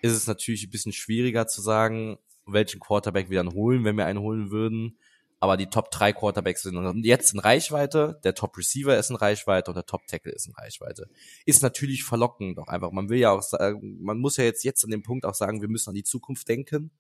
[0.01, 4.07] Ist es natürlich ein bisschen schwieriger zu sagen, welchen Quarterback wir dann holen, wenn wir
[4.07, 4.99] einen holen würden
[5.43, 9.73] aber die Top 3 Quarterbacks sind jetzt in Reichweite, der Top Receiver ist in Reichweite
[9.73, 11.09] und der Top Tackle ist in Reichweite.
[11.47, 12.93] Ist natürlich verlockend doch einfach.
[12.93, 15.61] Man will ja auch sagen, man muss ja jetzt, jetzt an dem Punkt auch sagen,
[15.61, 16.93] wir müssen an die Zukunft denken.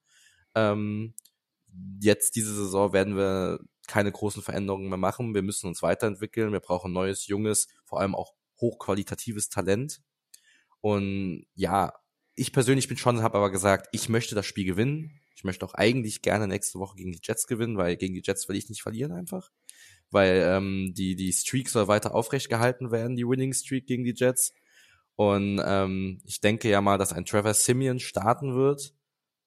[0.56, 1.14] Ähm,
[2.00, 5.36] jetzt diese Saison werden wir keine großen Veränderungen mehr machen.
[5.36, 6.50] Wir müssen uns weiterentwickeln.
[6.50, 10.02] Wir brauchen neues, junges, vor allem auch hochqualitatives Talent.
[10.80, 11.92] Und ja,
[12.34, 15.21] ich persönlich bin schon, habe aber gesagt, ich möchte das Spiel gewinnen.
[15.42, 18.48] Ich möchte auch eigentlich gerne nächste Woche gegen die Jets gewinnen, weil gegen die Jets
[18.48, 19.50] will ich nicht verlieren einfach.
[20.12, 24.14] Weil ähm, die, die Streak soll weiter aufrecht gehalten werden, die Winning Streak gegen die
[24.14, 24.54] Jets.
[25.16, 28.94] Und ähm, ich denke ja mal, dass ein Trevor Simeon starten wird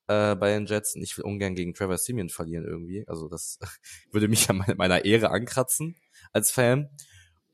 [0.08, 0.98] äh, bei den Jets.
[0.98, 3.08] Und ich will ungern gegen Trevor Simeon verlieren irgendwie.
[3.08, 3.58] Also das
[4.12, 5.96] würde mich an meiner Ehre ankratzen
[6.34, 6.90] als Fan.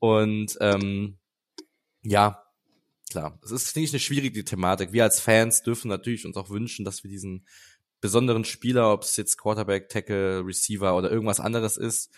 [0.00, 1.16] Und ähm,
[2.02, 2.42] ja,
[3.08, 4.92] klar, es ist, finde ich, eine schwierige Thematik.
[4.92, 7.46] Wir als Fans dürfen natürlich uns auch wünschen, dass wir diesen
[8.02, 12.12] besonderen Spieler, ob es jetzt Quarterback, Tackle, Receiver oder irgendwas anderes ist,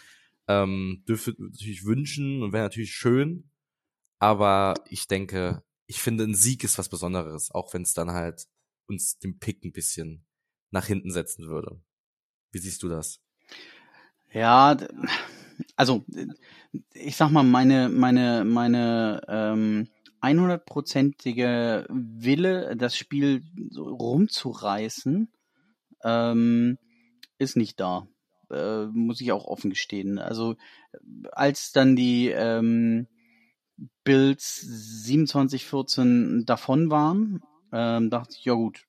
[0.49, 3.51] ähm, dürfen natürlich wünschen und wäre natürlich schön.
[4.19, 8.49] Aber ich denke, ich finde, ein Sieg ist was Besonderes, auch wenn es dann halt
[8.87, 10.25] uns den Pick ein bisschen
[10.71, 11.81] nach hinten setzen würde.
[12.51, 13.21] Wie siehst du das?
[14.33, 14.77] Ja,
[15.77, 16.05] also
[16.95, 19.89] ich sag mal, meine, meine, meine ähm,
[20.23, 25.29] 100-prozentige Wille, das Spiel so rumzureißen,
[26.05, 26.79] ähm,
[27.39, 28.07] ist nicht da.
[28.51, 30.19] Äh, muss ich auch offen gestehen.
[30.19, 30.57] Also
[31.33, 33.09] als dann die ähm,
[34.05, 34.65] Bills
[35.07, 38.87] 27-14 davon waren, ähm, dachte ich, ja gut,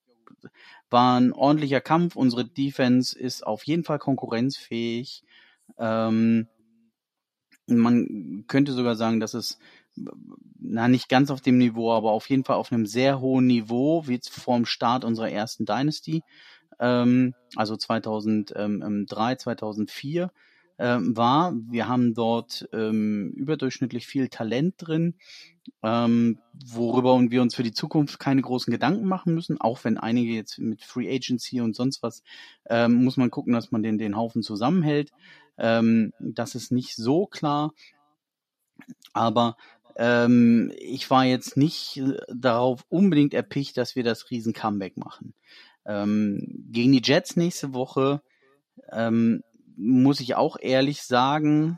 [0.89, 2.15] war ein ordentlicher Kampf.
[2.15, 5.23] Unsere Defense ist auf jeden Fall konkurrenzfähig.
[5.77, 6.47] Ähm,
[7.67, 9.57] man könnte sogar sagen, dass es
[10.59, 14.07] na nicht ganz auf dem Niveau, aber auf jeden Fall auf einem sehr hohen Niveau,
[14.07, 16.21] wie vorm Start unserer ersten Dynasty,
[16.79, 20.31] ähm, also 2003, 2004
[20.77, 21.53] ähm, war.
[21.69, 25.15] Wir haben dort ähm, überdurchschnittlich viel Talent drin,
[25.83, 30.33] ähm, worüber wir uns für die Zukunft keine großen Gedanken machen müssen, auch wenn einige
[30.33, 32.23] jetzt mit Free Agency und sonst was,
[32.69, 35.11] ähm, muss man gucken, dass man den, den Haufen zusammenhält.
[35.57, 37.73] Ähm, das ist nicht so klar,
[39.13, 39.55] aber
[39.95, 45.33] ähm, ich war jetzt nicht äh, darauf unbedingt erpicht, dass wir das riesen Comeback machen.
[45.85, 48.21] Ähm, gegen die Jets nächste Woche
[48.91, 49.43] ähm,
[49.77, 51.77] muss ich auch ehrlich sagen,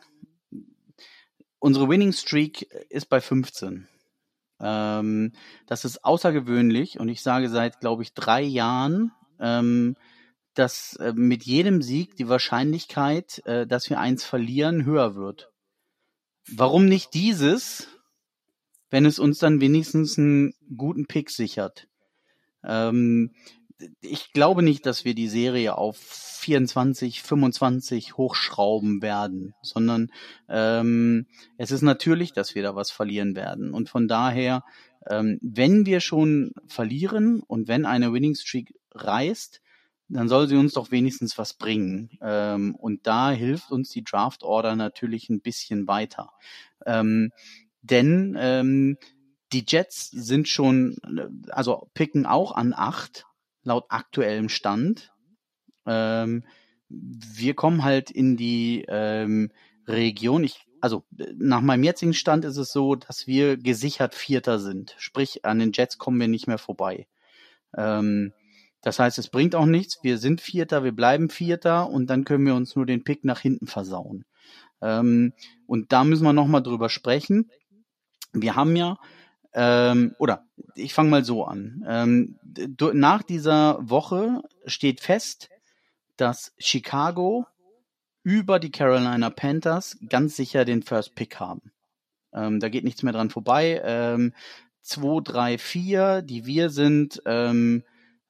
[1.60, 3.88] unsere Winning Streak ist bei 15.
[4.60, 5.34] Ähm,
[5.68, 9.96] das ist außergewöhnlich und ich sage seit, glaube ich, drei Jahren, ähm,
[10.54, 15.52] dass äh, mit jedem Sieg die Wahrscheinlichkeit, äh, dass wir eins verlieren, höher wird.
[16.50, 17.88] Warum nicht dieses,
[18.90, 21.88] wenn es uns dann wenigstens einen guten Pick sichert?
[22.64, 23.36] Ähm,
[24.02, 30.12] ich glaube nicht, dass wir die Serie auf 24, 25 hochschrauben werden, sondern
[30.50, 33.74] ähm, es ist natürlich, dass wir da was verlieren werden.
[33.74, 34.64] Und von daher,
[35.10, 39.62] ähm, wenn wir schon verlieren und wenn eine Winning Streak reißt,
[40.10, 42.18] dann soll sie uns doch wenigstens was bringen.
[42.22, 46.32] Ähm, und da hilft uns die Draft Order natürlich ein bisschen weiter.
[46.86, 47.32] Ähm,
[47.82, 48.98] denn ähm,
[49.54, 50.98] die Jets sind schon,
[51.50, 53.26] also picken auch an acht
[53.68, 55.12] laut aktuellem Stand.
[55.86, 56.46] Ähm,
[56.90, 59.52] wir kommen halt in die ähm,
[59.88, 60.44] Region.
[60.44, 61.04] Ich, also
[61.36, 64.96] nach meinem jetzigen Stand ist es so, dass wir gesichert Vierter sind.
[64.98, 67.08] Sprich, an den Jets kommen wir nicht mehr vorbei.
[67.76, 68.32] Ähm,
[68.82, 70.00] das heißt, es bringt auch nichts.
[70.02, 73.42] Wir sind Vierter, wir bleiben Vierter und dann können wir uns nur den Pick nach
[73.42, 74.24] hinten versauen.
[74.82, 75.34] Ähm,
[75.66, 77.52] und da müssen wir nochmal drüber sprechen.
[78.32, 78.98] Wir haben ja
[79.54, 81.86] ähm, oder ich fange mal so an.
[81.88, 82.40] Ähm,
[82.94, 85.50] nach dieser Woche steht fest,
[86.18, 87.46] dass Chicago
[88.24, 91.72] über die Carolina Panthers ganz sicher den First Pick haben.
[92.34, 93.82] Ähm, da geht nichts mehr dran vorbei.
[93.84, 94.34] Ähm,
[94.82, 97.84] 2, 3, 4, die wir sind, ähm,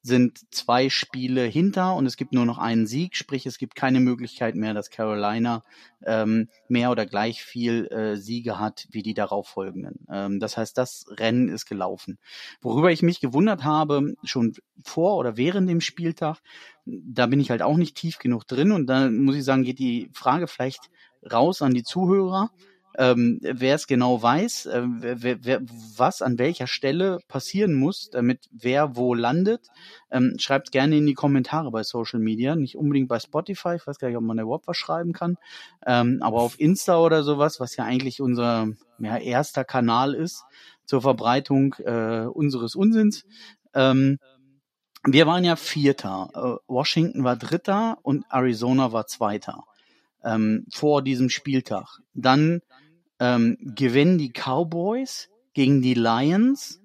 [0.08, 4.00] sind zwei Spiele hinter und es gibt nur noch einen Sieg, sprich es gibt keine
[4.00, 5.63] Möglichkeit mehr, dass Carolina
[6.06, 10.08] ähm, mehr oder gleich viel äh, Siege hat wie die darauffolgenden.
[10.10, 12.17] Ähm, das heißt, das Rennen ist gelaufen.
[12.62, 16.39] Worüber ich mich gewundert habe, schon vor oder während dem Spieltag,
[16.86, 19.80] da bin ich halt auch nicht tief genug drin und da muss ich sagen, geht
[19.80, 20.89] die Frage vielleicht
[21.32, 22.50] raus an die Zuhörer
[22.98, 25.62] ähm, wer es genau weiß, äh, wer, wer,
[25.96, 29.68] was an welcher Stelle passieren muss, damit wer wo landet,
[30.10, 34.00] ähm, schreibt gerne in die Kommentare bei Social Media, nicht unbedingt bei Spotify, ich weiß
[34.00, 35.38] gar nicht, ob man da überhaupt was schreiben kann,
[35.86, 40.44] ähm, aber auf Insta oder sowas, was ja eigentlich unser ja, erster Kanal ist
[40.86, 43.26] zur Verbreitung äh, unseres Unsinns.
[43.76, 44.18] Ähm,
[45.04, 49.66] wir waren ja Vierter, äh, Washington war Dritter und Arizona war Zweiter
[50.24, 52.00] ähm, vor diesem Spieltag.
[52.14, 52.62] Dann
[53.20, 56.82] ähm, gewinnen die Cowboys gegen die Lions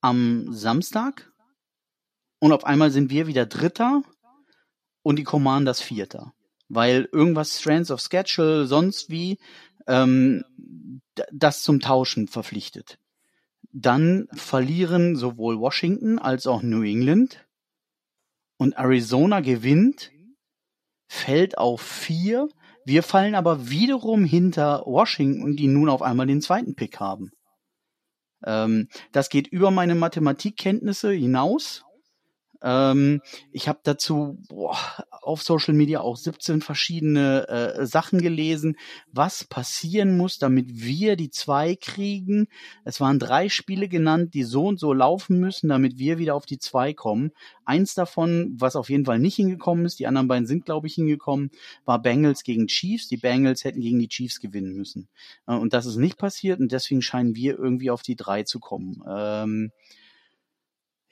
[0.00, 1.32] am Samstag
[2.38, 4.02] und auf einmal sind wir wieder Dritter
[5.02, 6.34] und die Commanders Vierter,
[6.68, 9.38] weil irgendwas Strands of Schedule sonst wie
[9.86, 10.44] ähm,
[11.30, 12.98] das zum Tauschen verpflichtet.
[13.72, 17.46] Dann verlieren sowohl Washington als auch New England
[18.56, 20.10] und Arizona gewinnt,
[21.08, 22.48] fällt auf vier.
[22.84, 27.30] Wir fallen aber wiederum hinter Washington, die nun auf einmal den zweiten Pick haben.
[28.44, 31.84] Ähm, das geht über meine Mathematikkenntnisse hinaus.
[32.62, 34.76] Ähm, ich habe dazu boah,
[35.22, 38.76] auf Social Media auch 17 verschiedene äh, Sachen gelesen,
[39.12, 42.48] was passieren muss, damit wir die zwei kriegen.
[42.84, 46.46] Es waren drei Spiele genannt, die so und so laufen müssen, damit wir wieder auf
[46.46, 47.32] die zwei kommen.
[47.64, 50.94] Eins davon, was auf jeden Fall nicht hingekommen ist, die anderen beiden sind, glaube ich,
[50.94, 51.50] hingekommen,
[51.84, 53.08] war Bengals gegen Chiefs.
[53.08, 55.08] Die Bengals hätten gegen die Chiefs gewinnen müssen.
[55.46, 58.60] Äh, und das ist nicht passiert und deswegen scheinen wir irgendwie auf die drei zu
[58.60, 59.02] kommen.
[59.08, 59.72] Ähm,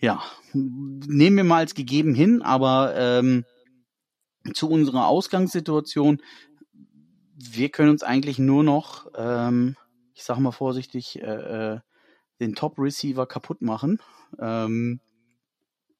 [0.00, 0.22] ja,
[0.52, 3.44] nehmen wir mal als gegeben hin, aber ähm,
[4.54, 6.22] zu unserer Ausgangssituation,
[7.36, 9.76] wir können uns eigentlich nur noch, ähm,
[10.14, 11.80] ich sage mal vorsichtig, äh, äh,
[12.40, 14.00] den Top-Receiver kaputt machen.
[14.38, 15.00] Ähm,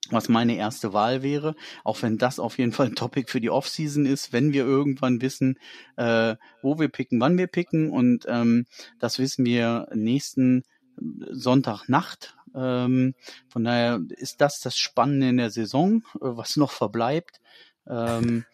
[0.08, 3.50] was meine erste Wahl wäre, auch wenn das auf jeden Fall ein Topic für die
[3.50, 5.58] Offseason ist, wenn wir irgendwann wissen,
[5.96, 8.66] äh, wo wir picken, wann wir picken und ähm,
[8.98, 10.64] das wissen wir nächsten
[10.96, 12.36] Sonntagnacht.
[12.54, 13.14] Ähm,
[13.48, 17.40] von daher ist das das Spannende in der Saison, äh, was noch verbleibt.
[17.86, 18.44] Ähm,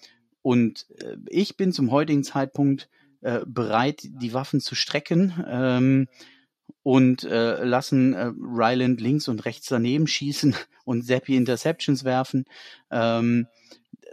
[0.42, 2.88] und äh, ich bin zum heutigen Zeitpunkt
[3.20, 6.09] äh, bereit, die Waffen zu strecken ähm,
[6.82, 12.44] und äh, lassen äh, Ryland links und rechts daneben schießen und Seppi Interceptions werfen.
[12.90, 13.49] Ähm,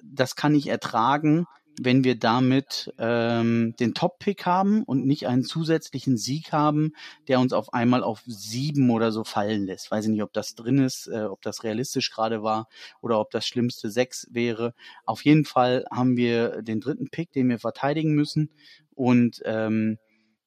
[0.01, 1.45] das kann ich ertragen
[1.81, 6.93] wenn wir damit ähm, den Top-Pick haben und nicht einen zusätzlichen Sieg haben,
[7.27, 9.89] der uns auf einmal auf sieben oder so fallen lässt.
[9.89, 12.67] Weiß ich nicht, ob das drin ist, äh, ob das realistisch gerade war
[13.01, 14.73] oder ob das schlimmste sechs wäre.
[15.05, 18.49] Auf jeden Fall haben wir den dritten Pick, den wir verteidigen müssen
[18.93, 19.97] und ähm,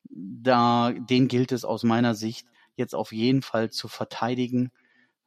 [0.08, 2.46] da den gilt es aus meiner Sicht
[2.76, 4.70] jetzt auf jeden Fall zu verteidigen,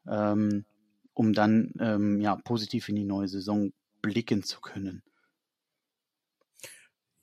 [0.08, 0.66] ähm,
[1.14, 3.72] um dann ähm, ja positiv in die neue Saison
[4.02, 5.04] blicken zu können.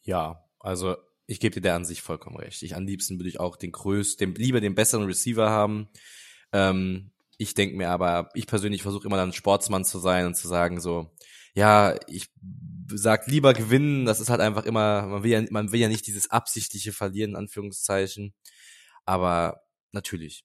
[0.07, 0.97] Ja, also
[1.27, 2.63] ich gebe dir der an sich vollkommen recht.
[2.63, 5.89] Ich am liebsten würde ich auch den größten, lieber den besseren Receiver haben.
[6.53, 10.49] Ähm, ich denke mir aber, ich persönlich versuche immer dann Sportsmann zu sein und zu
[10.49, 11.11] sagen so,
[11.55, 12.29] ja, ich
[12.89, 16.07] sag lieber gewinnen, das ist halt einfach immer, man will ja, man will ja nicht
[16.07, 18.33] dieses absichtliche Verlieren, in Anführungszeichen.
[19.05, 20.45] Aber natürlich,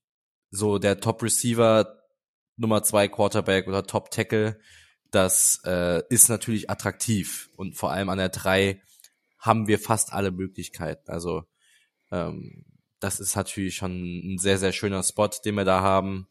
[0.49, 2.01] so der Top Receiver,
[2.57, 4.59] Nummer zwei Quarterback oder Top Tackle,
[5.11, 8.81] das äh, ist natürlich attraktiv und vor allem an der drei
[9.41, 11.09] haben wir fast alle Möglichkeiten.
[11.09, 11.43] Also
[12.11, 12.63] ähm,
[12.99, 16.27] das ist natürlich schon ein sehr, sehr schöner Spot, den wir da haben.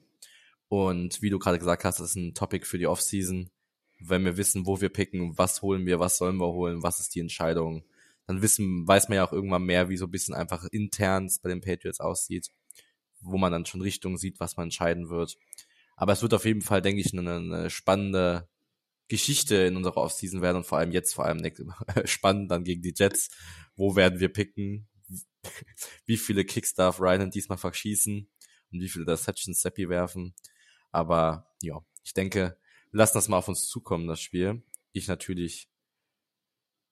[0.69, 3.51] Und wie du gerade gesagt hast, das ist ein Topic für die Offseason.
[3.99, 7.15] Wenn wir wissen, wo wir picken, was holen wir, was sollen wir holen, was ist
[7.15, 7.85] die Entscheidung,
[8.27, 11.49] dann wissen, weiß man ja auch irgendwann mehr, wie so ein bisschen einfach intern bei
[11.49, 12.49] den Patriots aussieht,
[13.21, 15.37] wo man dann schon Richtung sieht, was man entscheiden wird.
[15.97, 18.49] Aber es wird auf jeden Fall, denke ich, eine, eine spannende
[19.11, 21.43] Geschichte in unserer Offseason werden und vor allem jetzt vor allem
[22.05, 23.29] spannend dann gegen die Jets.
[23.77, 24.89] Wo werden wir picken?
[26.07, 28.31] wie viele Kicks darf Ryan diesmal verschießen
[28.73, 30.35] und wie viele Deceptions Seppi werfen?
[30.93, 32.59] Aber ja, ich denke,
[32.93, 34.63] lassen das mal auf uns zukommen, das Spiel.
[34.93, 35.69] Ich natürlich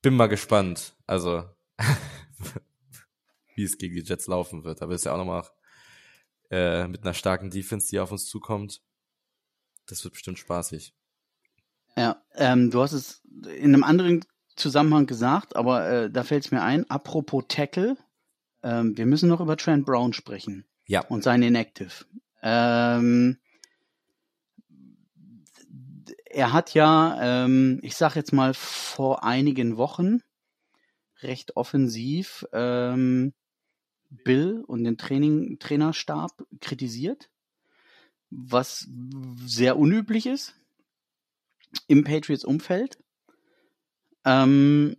[0.03, 1.45] bin mal gespannt, also
[3.55, 4.81] wie es gegen die Jets laufen wird.
[4.81, 5.49] Da wird es ja auch nochmal
[6.51, 8.83] äh, mit einer starken Defense, die auf uns zukommt.
[9.87, 10.95] Das wird bestimmt spaßig.
[11.97, 14.25] Ja, ähm, du hast es in einem anderen
[14.57, 17.97] Zusammenhang gesagt, aber äh, da fällt es mir ein, apropos Tackle,
[18.63, 20.65] ähm, wir müssen noch über Trent Brown sprechen.
[20.87, 21.05] Ja.
[21.07, 22.07] Und sein Inactive.
[22.43, 23.39] Ähm,
[26.31, 30.21] er hat ja, ähm, ich sag jetzt mal vor einigen Wochen
[31.21, 33.33] recht offensiv ähm,
[34.09, 37.31] Bill und den Training, Trainerstab kritisiert,
[38.31, 38.89] was
[39.45, 40.58] sehr unüblich ist
[41.87, 42.99] im Patriots-Umfeld.
[44.25, 44.97] Ähm,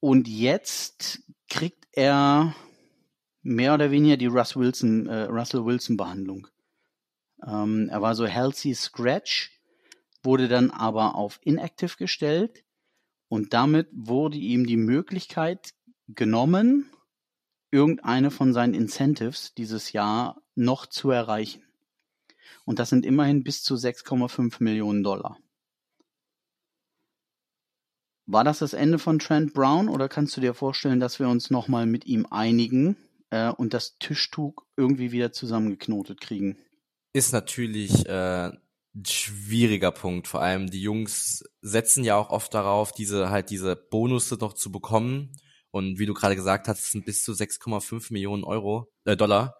[0.00, 2.54] und jetzt kriegt er
[3.42, 6.48] mehr oder weniger die Russ Wilson, äh, Russell Wilson Behandlung.
[7.46, 9.60] Ähm, er war so healthy scratch,
[10.22, 12.64] wurde dann aber auf inactive gestellt
[13.28, 15.74] und damit wurde ihm die Möglichkeit
[16.08, 16.90] genommen,
[17.70, 21.62] irgendeine von seinen Incentives dieses Jahr noch zu erreichen.
[22.64, 25.38] Und das sind immerhin bis zu 6,5 Millionen Dollar.
[28.26, 31.50] War das das Ende von Trent Brown oder kannst du dir vorstellen, dass wir uns
[31.50, 32.96] nochmal mit ihm einigen
[33.30, 36.56] äh, und das Tischtuch irgendwie wieder zusammengeknotet kriegen?
[37.12, 38.50] Ist natürlich äh,
[38.94, 40.26] ein schwieriger Punkt.
[40.26, 44.72] Vor allem die Jungs setzen ja auch oft darauf, diese halt diese Bonusse noch zu
[44.72, 45.32] bekommen.
[45.70, 49.56] Und wie du gerade gesagt hast, sind bis zu 6,5 Millionen Euro, äh, Dollar.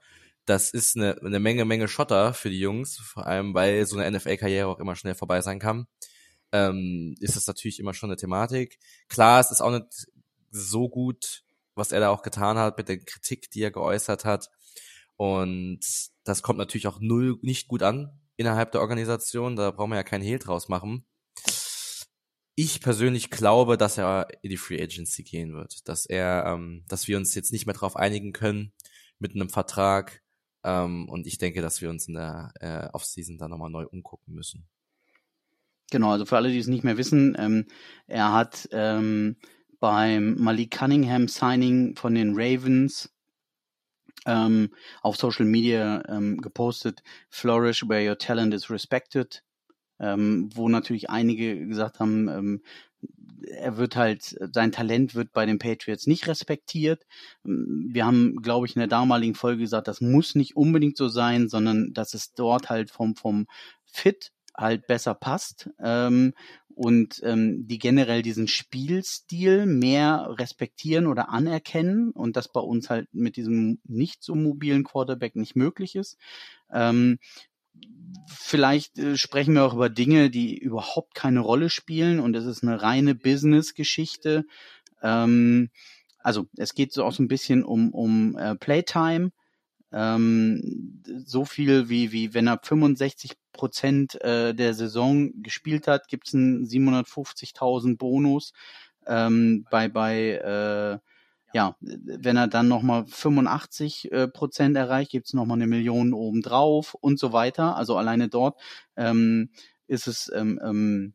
[0.47, 4.17] Das ist eine, eine Menge, Menge Schotter für die Jungs, vor allem weil so eine
[4.17, 5.87] NFL-Karriere auch immer schnell vorbei sein kann.
[6.55, 8.79] Ähm, ist das natürlich immer schon eine Thematik.
[9.09, 10.07] Klar, es ist auch nicht
[10.53, 11.43] so gut,
[11.75, 14.49] was er da auch getan hat mit der Kritik, die er geäußert hat.
[15.17, 15.81] Und
[16.23, 19.57] das kommt natürlich auch null nicht gut an innerhalb der Organisation.
[19.57, 21.05] Da brauchen wir ja keinen Hehl draus machen.
[22.55, 27.09] Ich persönlich glaube, dass er in die Free Agency gehen wird, dass er, ähm, dass
[27.09, 28.73] wir uns jetzt nicht mehr darauf einigen können
[29.19, 30.23] mit einem Vertrag.
[30.63, 34.35] Ähm, und ich denke, dass wir uns in der äh, Offseason da nochmal neu umgucken
[34.35, 34.69] müssen.
[35.91, 37.67] Genau, also für alle, die es nicht mehr wissen, ähm,
[38.07, 39.37] er hat ähm,
[39.81, 43.11] beim Malik Cunningham Signing von den Ravens
[44.27, 44.71] ähm,
[45.03, 49.43] auf Social Media ähm, gepostet, Flourish where your talent is respected,
[50.01, 52.63] ähm, wo natürlich einige gesagt haben, ähm,
[53.47, 57.07] er wird halt, sein Talent wird bei den Patriots nicht respektiert.
[57.45, 61.09] Ähm, wir haben, glaube ich, in der damaligen Folge gesagt, das muss nicht unbedingt so
[61.09, 63.47] sein, sondern dass es dort halt vom, vom
[63.85, 66.35] Fit halt besser passt ähm,
[66.75, 73.09] und ähm, die generell diesen Spielstil mehr respektieren oder anerkennen und das bei uns halt
[73.13, 76.19] mit diesem nicht so mobilen Quarterback nicht möglich ist.
[76.73, 77.19] Ähm,
[78.29, 82.63] vielleicht äh, sprechen wir auch über Dinge, die überhaupt keine Rolle spielen und es ist
[82.63, 84.45] eine reine Business-Geschichte.
[85.03, 85.71] Ähm,
[86.19, 89.31] also es geht so auch so ein bisschen um, um äh, Playtime.
[89.93, 96.29] Ähm, so viel wie, wie wenn er 65 Prozent äh, der Saison gespielt hat, gibt
[96.29, 98.53] es einen 750.000 Bonus.
[99.07, 100.99] Ähm, bei bei äh,
[101.55, 106.95] ja, wenn er dann nochmal 85 äh, Prozent erreicht, gibt es nochmal eine Million obendrauf
[106.95, 107.77] und so weiter.
[107.77, 108.61] Also alleine dort
[108.97, 109.51] ähm,
[109.87, 111.15] ist es ähm, ähm,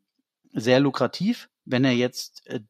[0.53, 1.49] sehr lukrativ.
[1.65, 2.61] Wenn er jetzt äh,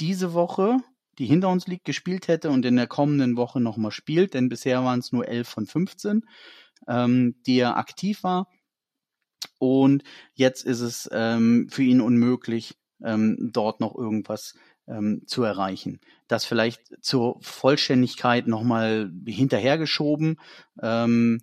[0.00, 0.78] diese Woche,
[1.18, 4.82] die hinter uns liegt, gespielt hätte und in der kommenden Woche nochmal spielt, denn bisher
[4.84, 6.22] waren es nur 11 von 15,
[6.86, 8.48] ähm, die er aktiv war.
[9.58, 14.54] Und jetzt ist es ähm, für ihn unmöglich, ähm, dort noch irgendwas
[14.86, 16.00] ähm, zu erreichen.
[16.26, 20.40] Das vielleicht zur Vollständigkeit nochmal hinterhergeschoben.
[20.82, 21.40] Ähm,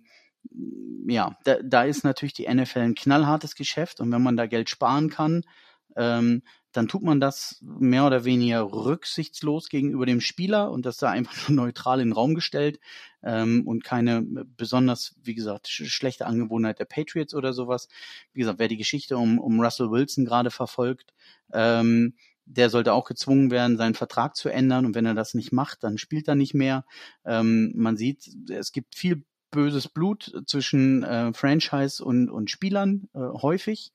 [1.08, 4.70] ja, da, da ist natürlich die NFL ein knallhartes Geschäft und wenn man da Geld
[4.70, 5.42] sparen kann,
[5.96, 6.42] ähm,
[6.76, 11.34] dann tut man das mehr oder weniger rücksichtslos gegenüber dem Spieler und das da einfach
[11.48, 12.78] nur neutral in den Raum gestellt
[13.22, 17.88] ähm, und keine besonders, wie gesagt, sch schlechte Angewohnheit der Patriots oder sowas.
[18.32, 21.14] Wie gesagt, wer die Geschichte um, um Russell Wilson gerade verfolgt,
[21.52, 22.14] ähm,
[22.44, 24.86] der sollte auch gezwungen werden, seinen Vertrag zu ändern.
[24.86, 26.84] Und wenn er das nicht macht, dann spielt er nicht mehr.
[27.24, 33.18] Ähm, man sieht, es gibt viel böses Blut zwischen äh, Franchise und, und Spielern äh,
[33.18, 33.92] häufig.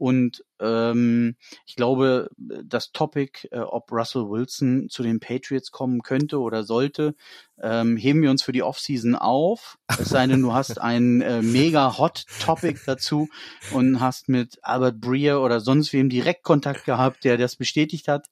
[0.00, 1.36] Und ähm,
[1.66, 7.14] ich glaube, das Topic, äh, ob Russell Wilson zu den Patriots kommen könnte oder sollte,
[7.60, 9.76] ähm, heben wir uns für die Offseason auf.
[9.98, 13.28] Es sei denn, du hast ein äh, mega Hot Topic dazu
[13.72, 18.26] und hast mit Albert Breer oder sonst wem direkt Kontakt gehabt, der das bestätigt hat.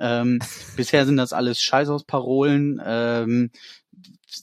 [0.00, 0.40] Ähm,
[0.76, 2.82] bisher sind das alles Scheißausparolen.
[2.84, 3.52] Ähm,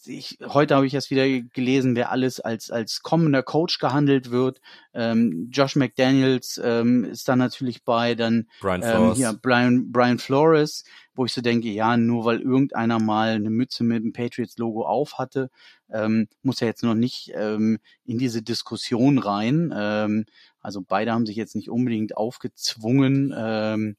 [0.05, 4.61] ich, heute habe ich erst wieder gelesen, wer alles als, als kommender Coach gehandelt wird.
[4.93, 9.17] Ähm, Josh McDaniels ähm, ist da natürlich bei, dann Brian ähm, Flores.
[9.17, 10.83] hier Brian, Brian Flores,
[11.15, 15.17] wo ich so denke, ja, nur weil irgendeiner mal eine Mütze mit dem Patriots-Logo auf
[15.17, 15.49] hatte,
[15.91, 19.73] ähm, muss er jetzt noch nicht ähm, in diese Diskussion rein.
[19.75, 20.25] Ähm,
[20.61, 23.33] also beide haben sich jetzt nicht unbedingt aufgezwungen.
[23.37, 23.95] Ähm,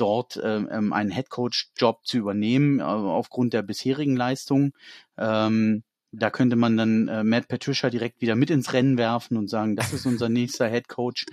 [0.00, 4.72] dort ähm, ähm, einen Headcoach-Job zu übernehmen, äh, aufgrund der bisherigen Leistung.
[5.16, 9.48] Ähm, da könnte man dann äh, Matt Patricia direkt wieder mit ins Rennen werfen und
[9.48, 11.26] sagen, das ist unser nächster Headcoach.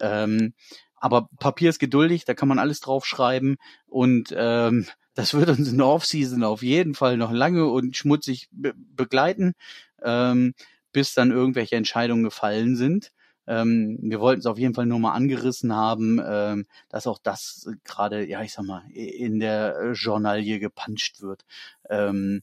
[0.00, 0.54] Ähm,
[0.96, 3.56] aber Papier ist geduldig, da kann man alles draufschreiben
[3.86, 8.48] und ähm, das wird uns in der Offseason auf jeden Fall noch lange und schmutzig
[8.50, 9.54] be begleiten,
[10.02, 10.54] ähm,
[10.92, 13.12] bis dann irgendwelche Entscheidungen gefallen sind.
[13.48, 17.68] Ähm, wir wollten es auf jeden Fall nur mal angerissen haben, ähm, dass auch das
[17.82, 21.44] gerade, ja, ich sag mal, in der Journalie gepanscht wird.
[21.88, 22.42] Ähm,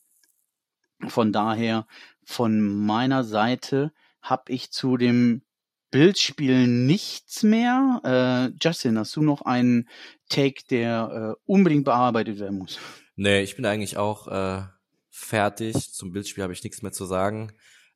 [1.07, 1.85] von daher,
[2.23, 3.91] von meiner Seite
[4.21, 5.43] habe ich zu dem
[5.91, 8.01] Bildspiel nichts mehr.
[8.03, 9.87] Äh, Justin, hast du noch einen
[10.27, 12.79] Take, der äh, unbedingt bearbeitet werden muss?
[13.15, 14.63] Nee, ich bin eigentlich auch äh,
[15.09, 15.93] fertig.
[15.93, 17.53] Zum Bildspiel habe ich nichts mehr zu sagen.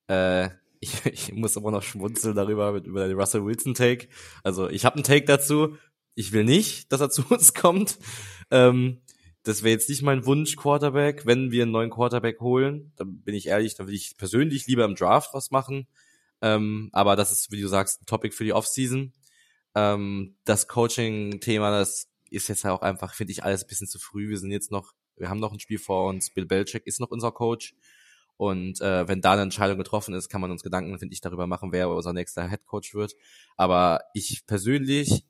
[0.08, 0.50] Äh,
[0.80, 4.08] ich, ich muss aber noch schmunzeln darüber, mit, über den Russell Wilson Take.
[4.44, 5.78] Also ich habe einen Take dazu.
[6.16, 8.00] Ich will nicht, dass er zu uns kommt.
[8.52, 9.02] Ähm,
[9.44, 11.26] das wäre jetzt nicht mein Wunsch Quarterback.
[11.26, 14.86] Wenn wir einen neuen Quarterback holen, dann bin ich ehrlich, dann will ich persönlich lieber
[14.86, 15.88] im Draft was machen.
[16.42, 19.14] Ähm, aber das ist, wie du sagst, ein Topic für die Offseason.
[19.76, 24.30] Ähm, das Coaching-Thema, das ist jetzt auch einfach, finde ich, alles ein bisschen zu früh.
[24.30, 26.32] Wir sind jetzt noch, wir haben noch ein Spiel vor uns.
[26.32, 27.76] Bill Belichick ist noch unser Coach.
[28.40, 31.46] Und äh, wenn da eine Entscheidung getroffen ist, kann man uns Gedanken, finde ich, darüber
[31.46, 33.12] machen, wer unser nächster Head Coach wird.
[33.58, 35.26] Aber ich persönlich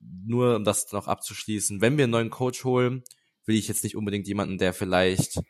[0.00, 3.04] nur um das noch abzuschließen, wenn wir einen neuen Coach holen,
[3.44, 5.40] will ich jetzt nicht unbedingt jemanden, der vielleicht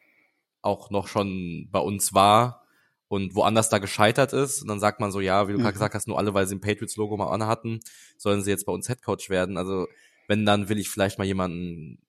[0.61, 2.66] auch noch schon bei uns war
[3.08, 4.61] und woanders da gescheitert ist.
[4.61, 5.62] Und dann sagt man so, ja, wie du mhm.
[5.62, 7.80] gerade gesagt hast, nur alle, weil sie ein Patriots-Logo mal anhatten,
[8.18, 9.56] sollen sie jetzt bei uns Headcoach werden.
[9.56, 9.86] Also
[10.28, 12.02] wenn, dann will ich vielleicht mal jemanden,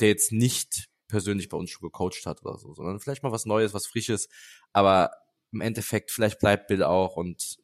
[0.00, 3.46] der jetzt nicht persönlich bei uns schon gecoacht hat oder so, sondern vielleicht mal was
[3.46, 4.28] Neues, was Frisches.
[4.72, 5.10] Aber
[5.52, 7.58] im Endeffekt, vielleicht bleibt Bill auch und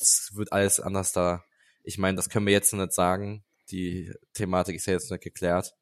[0.00, 1.44] es wird alles anders da.
[1.82, 3.44] Ich meine, das können wir jetzt noch nicht sagen.
[3.70, 5.74] Die Thematik ist ja jetzt nicht geklärt.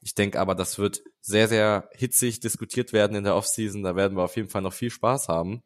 [0.00, 3.82] Ich denke aber, das wird sehr, sehr hitzig diskutiert werden in der Offseason.
[3.82, 5.62] Da werden wir auf jeden Fall noch viel Spaß haben.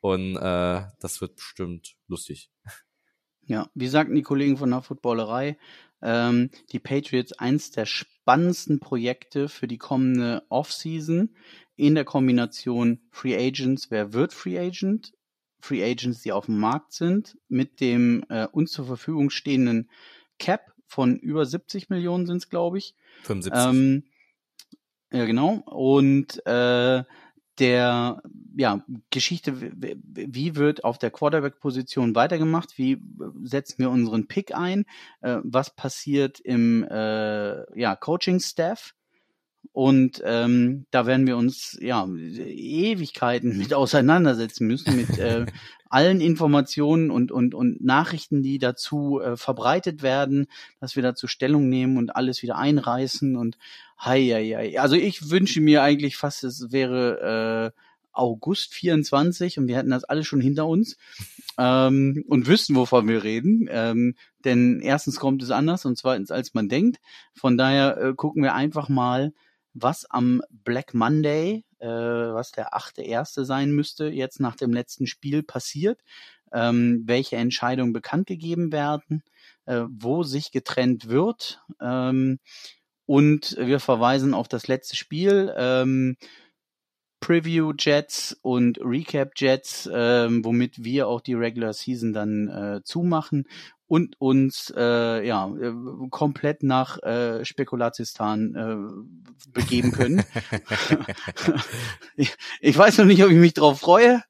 [0.00, 2.50] Und äh, das wird bestimmt lustig.
[3.46, 5.58] Ja, wie sagten die Kollegen von der Footballerei,
[6.02, 7.86] ähm, die Patriots eins der
[8.24, 11.28] spannendsten Projekte für die kommende Offseason
[11.76, 13.90] in der Kombination Free Agents.
[13.90, 15.12] Wer wird Free Agent?
[15.60, 19.90] Free Agents, die auf dem Markt sind, mit dem äh, uns zur Verfügung stehenden
[20.38, 22.94] Cap von über 70 Millionen sind es, glaube ich.
[23.24, 23.62] 75.
[23.62, 24.04] Ähm,
[25.12, 25.56] ja, genau.
[25.66, 27.04] Und äh,
[27.58, 28.22] der
[28.56, 33.00] ja, Geschichte, wie wird auf der Quarterback-Position weitergemacht, wie
[33.42, 34.84] setzen wir unseren Pick ein,
[35.20, 38.94] äh, was passiert im äh, ja, Coaching-Staff?
[39.72, 45.46] Und ähm, da werden wir uns ja Ewigkeiten mit auseinandersetzen müssen, mit äh,
[45.90, 50.46] allen Informationen und, und, und Nachrichten, die dazu äh, verbreitet werden,
[50.80, 53.58] dass wir dazu Stellung nehmen und alles wieder einreißen und
[53.98, 54.80] hei, hei, hei.
[54.80, 57.80] Also ich wünsche mir eigentlich fast, es wäre äh,
[58.12, 60.96] August 24 und wir hätten das alles schon hinter uns
[61.58, 63.68] ähm, und wüssten, wovon wir reden.
[63.70, 64.14] Ähm,
[64.44, 66.98] denn erstens kommt es anders und zweitens, als man denkt.
[67.34, 69.32] Von daher äh, gucken wir einfach mal,
[69.74, 75.06] was am Black Monday, äh, was der achte erste sein müsste, jetzt nach dem letzten
[75.06, 76.00] Spiel passiert,
[76.52, 79.24] ähm, welche Entscheidungen bekannt gegeben werden,
[79.66, 81.60] äh, wo sich getrennt wird.
[81.80, 82.38] Ähm,
[83.06, 85.52] und wir verweisen auf das letzte Spiel.
[85.56, 86.16] Ähm,
[87.20, 93.46] Preview Jets und Recap Jets, ähm, womit wir auch die Regular Season dann äh, zumachen
[93.94, 95.72] und uns äh, ja äh,
[96.10, 100.24] komplett nach äh, Spekulatistan äh, begeben können.
[102.16, 104.20] ich, ich, weiß noch nicht, ob ich mich drauf freue,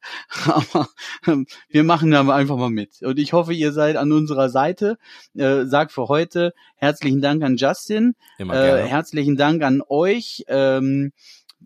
[0.45, 0.91] aber
[1.27, 3.01] äh, wir machen da einfach mal mit.
[3.01, 4.99] Und ich hoffe, ihr seid an unserer Seite.
[5.35, 10.45] Äh, sagt für heute herzlichen Dank an Justin, äh, herzlichen Dank an euch.
[10.47, 11.13] Ähm,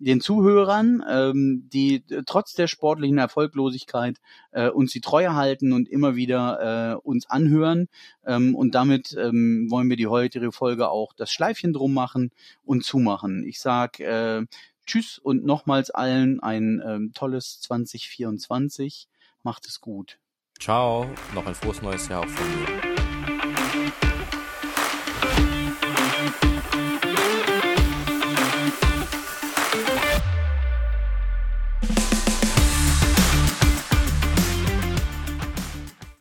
[0.00, 4.18] den Zuhörern, ähm, die äh, trotz der sportlichen Erfolglosigkeit
[4.52, 7.88] äh, uns die Treue halten und immer wieder äh, uns anhören.
[8.24, 12.30] Ähm, und damit ähm, wollen wir die heutige Folge auch das Schleifchen drum machen
[12.64, 13.44] und zumachen.
[13.44, 14.44] Ich sag äh,
[14.86, 19.08] Tschüss und nochmals allen ein ähm, tolles 2024.
[19.42, 20.18] Macht es gut.
[20.60, 22.87] Ciao, noch ein frohes neues Jahr auch von mir.